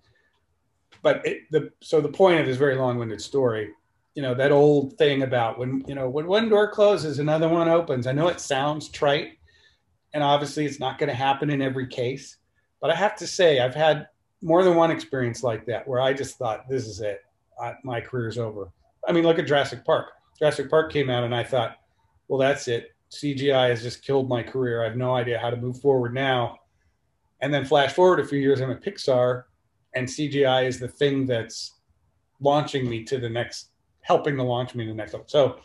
[1.03, 3.71] but it, the so the point of this very long-winded story,
[4.17, 7.69] you know, that old thing about when you know when one door closes, another one
[7.69, 8.07] opens.
[8.07, 9.39] I know it sounds trite,
[10.15, 12.39] and obviously it's not going to happen in every case,
[12.81, 14.09] but I have to say I've had
[14.43, 17.21] more than one experience like that where I just thought this is it,
[17.63, 18.73] I, my career's over.
[19.07, 20.07] I mean, look at Jurassic Park.
[20.39, 21.77] Jurassic Park came out, and I thought,
[22.29, 22.95] well, that's it.
[23.11, 24.83] CGI has just killed my career.
[24.83, 26.59] I have no idea how to move forward now.
[27.43, 29.45] And then flash forward a few years, I'm at Pixar,
[29.95, 31.75] and CGI is the thing that's
[32.41, 33.71] launching me to the next,
[34.07, 35.27] helping to launch me to the next level.
[35.29, 35.61] So,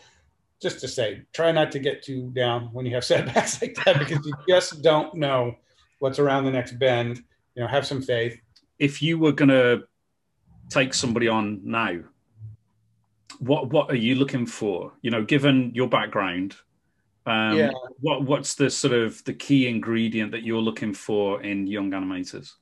[0.61, 3.99] just to say, try not to get too down when you have setbacks like that
[3.99, 5.55] because you just don't know
[5.99, 7.23] what's around the next bend.
[7.55, 8.39] You know, have some faith.
[8.79, 9.83] If you were going to
[10.69, 11.99] take somebody on now,
[13.39, 14.93] what what are you looking for?
[15.01, 16.55] You know, given your background,
[17.25, 17.71] um, yeah.
[17.99, 22.53] what what's the sort of the key ingredient that you're looking for in young animators?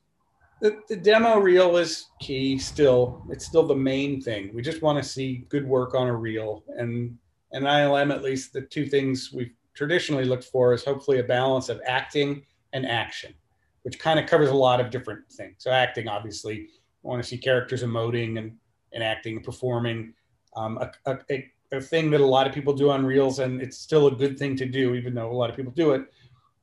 [0.60, 3.24] The, the demo reel is key still.
[3.30, 4.50] It's still the main thing.
[4.54, 6.64] We just want to see good work on a reel.
[6.76, 7.16] And
[7.52, 11.68] and ILM, at least the two things we've traditionally looked for is hopefully a balance
[11.68, 12.42] of acting
[12.72, 13.34] and action,
[13.82, 15.56] which kind of covers a lot of different things.
[15.58, 16.68] So acting, obviously,
[17.02, 18.52] we want to see characters emoting and,
[18.92, 20.14] and acting and performing.
[20.54, 23.78] Um, a, a, a thing that a lot of people do on reels, and it's
[23.78, 26.02] still a good thing to do, even though a lot of people do it,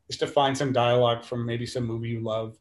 [0.08, 2.56] is to find some dialogue from maybe some movie you love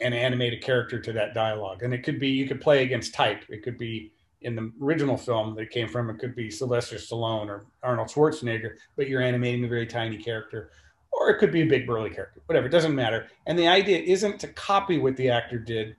[0.00, 1.82] and animate a character to that dialogue.
[1.82, 3.44] And it could be you could play against type.
[3.48, 6.08] It could be in the original film that came from.
[6.10, 10.70] It could be Sylvester Stallone or Arnold Schwarzenegger, but you're animating a very tiny character,
[11.12, 12.40] or it could be a big burly character.
[12.46, 13.26] Whatever, it doesn't matter.
[13.46, 15.96] And the idea isn't to copy what the actor did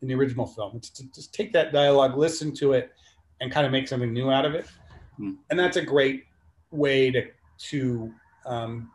[0.00, 0.76] in the original film.
[0.76, 2.92] It's to just take that dialogue, listen to it,
[3.40, 4.66] and kind of make something new out of it.
[5.16, 5.32] Hmm.
[5.50, 6.24] And that's a great
[6.70, 7.26] way to
[7.70, 8.12] to
[8.46, 8.90] um,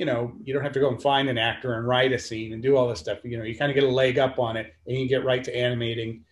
[0.00, 2.54] you know, you don't have to go and find an actor and write a scene
[2.54, 3.18] and do all this stuff.
[3.22, 5.44] You know, you kind of get a leg up on it and you get right
[5.44, 6.24] to animating.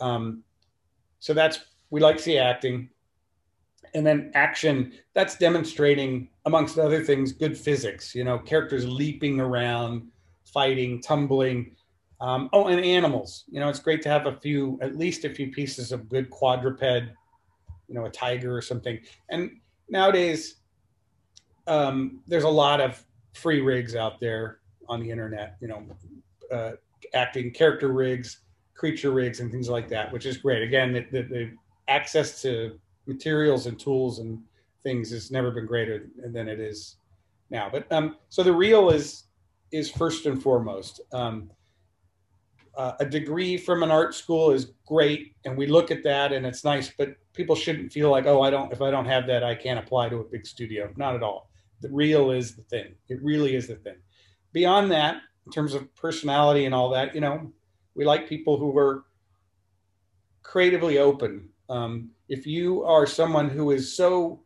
[0.00, 0.42] Um,
[1.20, 1.60] so that's,
[1.90, 2.90] we like to see acting.
[3.94, 10.08] And then action, that's demonstrating, amongst other things, good physics, you know, characters leaping around,
[10.44, 11.76] fighting, tumbling.
[12.20, 13.44] Um, oh, and animals.
[13.48, 16.28] You know, it's great to have a few, at least a few pieces of good
[16.28, 16.82] quadruped,
[17.86, 18.98] you know, a tiger or something.
[19.30, 20.56] And nowadays,
[21.68, 23.00] um, there's a lot of
[23.32, 24.58] free rigs out there
[24.88, 25.84] on the internet, you know,
[26.50, 26.72] uh,
[27.14, 28.40] acting character rigs,
[28.74, 30.62] creature rigs, and things like that, which is great.
[30.62, 31.50] Again, the, the, the,
[31.88, 34.40] access to materials and tools and
[34.84, 36.96] things has never been greater than it is
[37.50, 37.68] now.
[37.70, 39.24] But um, so the real is
[39.72, 41.00] is first and foremost.
[41.12, 41.50] Um,
[42.76, 46.46] uh, a degree from an art school is great, and we look at that and
[46.46, 46.90] it's nice.
[46.96, 48.72] But people shouldn't feel like, oh, I don't.
[48.72, 50.92] If I don't have that, I can't apply to a big studio.
[50.96, 51.51] Not at all
[51.82, 52.94] the real is the thing.
[53.08, 53.96] It really is the thing.
[54.52, 57.52] Beyond that, in terms of personality and all that, you know,
[57.94, 59.04] we like people who are
[60.42, 61.48] creatively open.
[61.68, 64.40] Um, if you are someone who is so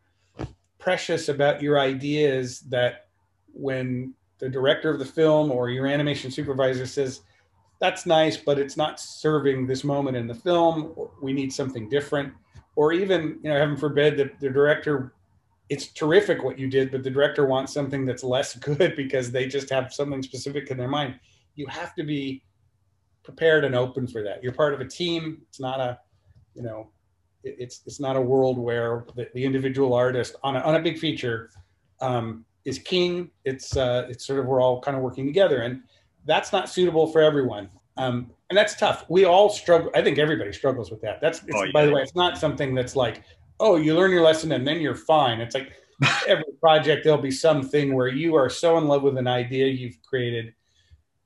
[0.78, 3.08] precious about your ideas that
[3.52, 7.22] when the director of the film or your animation supervisor says
[7.80, 12.32] that's nice but it's not serving this moment in the film we need something different
[12.76, 15.14] or even you know heaven forbid that the director
[15.68, 19.46] it's terrific what you did but the director wants something that's less good because they
[19.46, 21.18] just have something specific in their mind
[21.54, 22.42] you have to be
[23.22, 25.98] prepared and open for that you're part of a team it's not a
[26.54, 26.88] you know
[27.46, 30.98] it's it's not a world where the, the individual artist on a, on a big
[30.98, 31.50] feature
[32.00, 33.30] um, is king.
[33.44, 35.82] It's uh, it's sort of we're all kind of working together, and
[36.24, 37.70] that's not suitable for everyone.
[37.96, 39.06] Um, and that's tough.
[39.08, 39.90] We all struggle.
[39.94, 41.20] I think everybody struggles with that.
[41.20, 41.72] That's oh, yeah.
[41.72, 43.22] by the way, it's not something that's like,
[43.60, 45.40] oh, you learn your lesson and then you're fine.
[45.40, 45.72] It's like
[46.26, 50.00] every project there'll be something where you are so in love with an idea you've
[50.02, 50.52] created,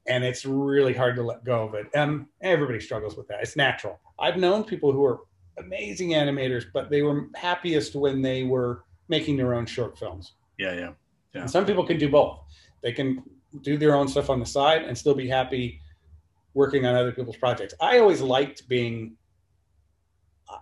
[0.06, 1.86] and it's really hard to let go of it.
[1.94, 3.40] And everybody struggles with that.
[3.42, 3.98] It's natural.
[4.18, 5.20] I've known people who are
[5.58, 10.32] amazing animators, but they were happiest when they were making their own short films.
[10.58, 10.90] Yeah, yeah,
[11.34, 11.42] yeah.
[11.42, 12.40] And some people can do both.
[12.82, 13.22] They can
[13.62, 15.80] do their own stuff on the side and still be happy
[16.54, 17.74] working on other people's projects.
[17.80, 19.16] I always liked being.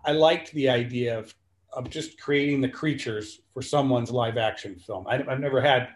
[0.04, 1.34] I liked the idea of
[1.72, 5.06] of just creating the creatures for someone's live action film.
[5.06, 5.88] I, have never had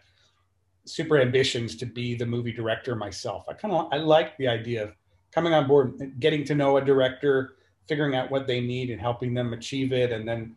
[0.85, 3.45] super ambitions to be the movie director myself.
[3.49, 4.93] I kind of I like the idea of
[5.33, 7.57] coming on board, getting to know a director,
[7.89, 10.57] figuring out what they need and helping them achieve it and then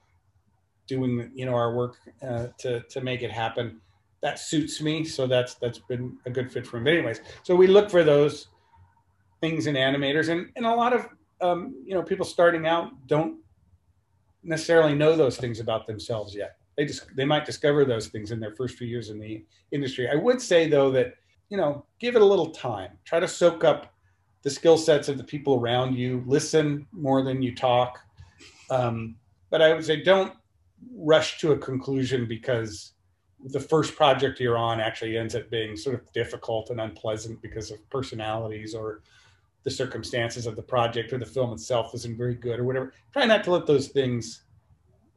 [0.87, 3.81] doing you know our work uh, to to make it happen
[4.21, 7.55] that suits me so that's that's been a good fit for me but anyways so
[7.55, 8.47] we look for those
[9.41, 11.07] things in animators and and a lot of
[11.41, 13.39] um, you know people starting out don't
[14.45, 18.39] necessarily know those things about themselves yet they just they might discover those things in
[18.39, 21.15] their first few years in the industry i would say though that
[21.49, 23.95] you know give it a little time try to soak up
[24.45, 26.23] the skill sets of the people around you.
[26.27, 27.99] Listen more than you talk.
[28.69, 29.15] Um,
[29.49, 30.33] but I would say don't
[30.95, 32.91] rush to a conclusion because
[33.45, 37.71] the first project you're on actually ends up being sort of difficult and unpleasant because
[37.71, 39.01] of personalities or
[39.65, 42.93] the circumstances of the project or the film itself isn't very good or whatever.
[43.11, 44.43] Try not to let those things.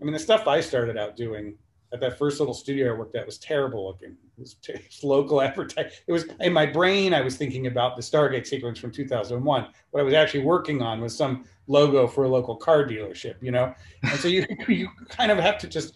[0.01, 1.55] I mean, the stuff I started out doing
[1.93, 4.17] at that first little studio I worked at was terrible looking.
[4.37, 5.93] It was, t- local advertising.
[6.07, 7.13] It was in my brain.
[7.13, 9.69] I was thinking about the Stargate sequence from 2001.
[9.91, 13.35] What I was actually working on was some logo for a local car dealership.
[13.43, 15.95] You know, and so you you kind of have to just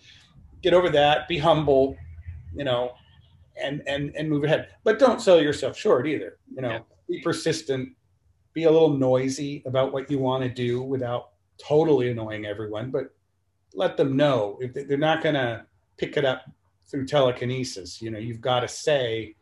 [0.62, 1.96] get over that, be humble,
[2.55, 2.92] you know,
[3.62, 4.68] and and and move ahead.
[4.84, 6.38] But don't sell yourself short either.
[6.55, 6.80] You know, yeah.
[7.09, 7.94] be persistent.
[8.55, 13.14] Be a little noisy about what you want to do without totally annoying everyone, but
[13.74, 15.64] let them know if they're not going to
[15.96, 16.44] pick it up
[16.86, 18.03] through telekinesis.
[18.03, 19.34] You know, you've got to say,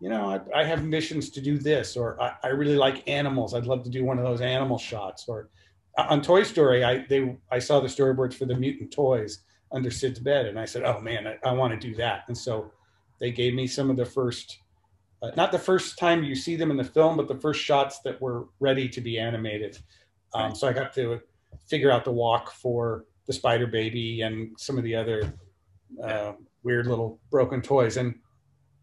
[0.00, 3.54] you know, I, I have missions to do this, or I, I, really like animals.
[3.54, 5.26] I'd love to do one of those animal shots.
[5.28, 5.48] Or
[5.96, 9.40] uh, on Toy Story, I they I saw the storyboards for the mutant toys
[9.72, 12.24] under Sid's bed, and I said, oh man, I, I want to do that.
[12.28, 12.70] And so
[13.18, 14.58] they gave me some of the first.
[15.24, 18.00] Uh, not the first time you see them in the film, but the first shots
[18.00, 19.78] that were ready to be animated.
[20.34, 21.20] Um, so I got to
[21.66, 25.32] figure out the walk for the Spider Baby and some of the other
[26.02, 28.14] uh, weird little broken toys, and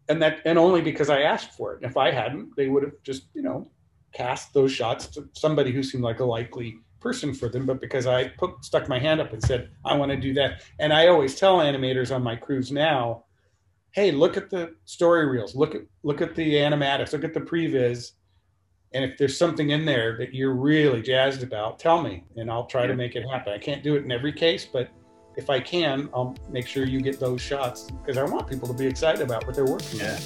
[0.08, 1.80] and that and only because I asked for it.
[1.82, 3.70] If I hadn't, they would have just you know
[4.12, 7.66] cast those shots to somebody who seemed like a likely person for them.
[7.66, 10.62] But because I put stuck my hand up and said I want to do that,
[10.80, 13.24] and I always tell animators on my crews now,
[13.92, 17.40] hey, look at the story reels, look at look at the animatics, look at the
[17.40, 18.12] previs.
[18.94, 22.66] And if there's something in there that you're really jazzed about, tell me, and I'll
[22.66, 23.52] try to make it happen.
[23.52, 24.90] I can't do it in every case, but
[25.36, 28.74] if I can, I'll make sure you get those shots because I want people to
[28.74, 30.16] be excited about what they're working yeah.
[30.16, 30.20] on.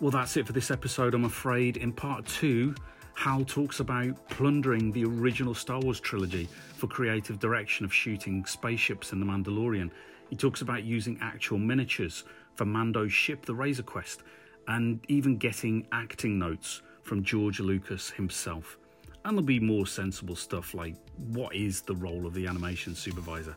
[0.00, 1.76] Well, that's it for this episode, I'm afraid.
[1.76, 2.74] In part two,
[3.12, 9.12] Hal talks about plundering the original Star Wars trilogy for creative direction of shooting spaceships
[9.12, 9.90] in The Mandalorian.
[10.30, 12.24] He talks about using actual miniatures
[12.54, 14.22] for Mando's ship, the Razor Crest,
[14.68, 18.78] and even getting acting notes from George Lucas himself.
[19.24, 20.94] And there'll be more sensible stuff like
[21.32, 23.56] what is the role of the animation supervisor?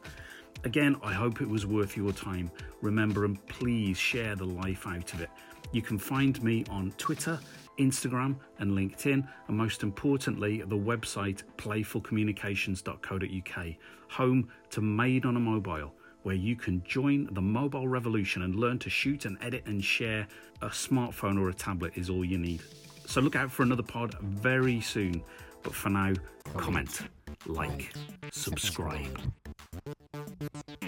[0.66, 2.52] Again, I hope it was worth your time.
[2.82, 5.30] Remember and please share the life out of it.
[5.72, 7.40] You can find me on Twitter,
[7.80, 13.66] Instagram, and LinkedIn, and most importantly, the website playfulcommunications.co.uk,
[14.10, 15.94] home to Made on a Mobile,
[16.24, 20.28] where you can join the mobile revolution and learn to shoot and edit and share.
[20.62, 22.62] A smartphone or a tablet is all you need.
[23.06, 25.24] So look out for another pod very soon.
[25.62, 26.14] But for now,
[26.58, 27.02] comment,
[27.46, 27.94] like,
[28.32, 29.20] subscribe.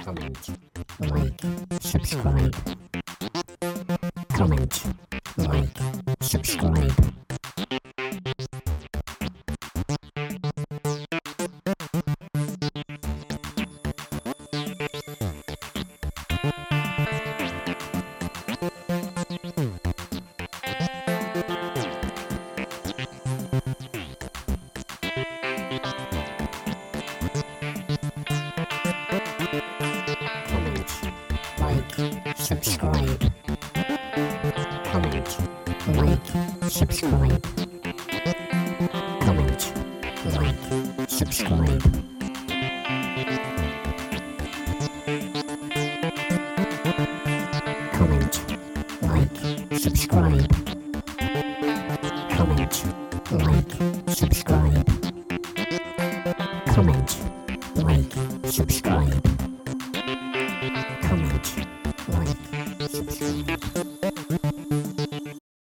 [0.04, 0.50] Comment,
[1.00, 1.42] like,
[1.80, 2.56] subscribe.
[4.30, 4.84] Comment,
[5.38, 5.78] like,
[6.22, 7.14] subscribe.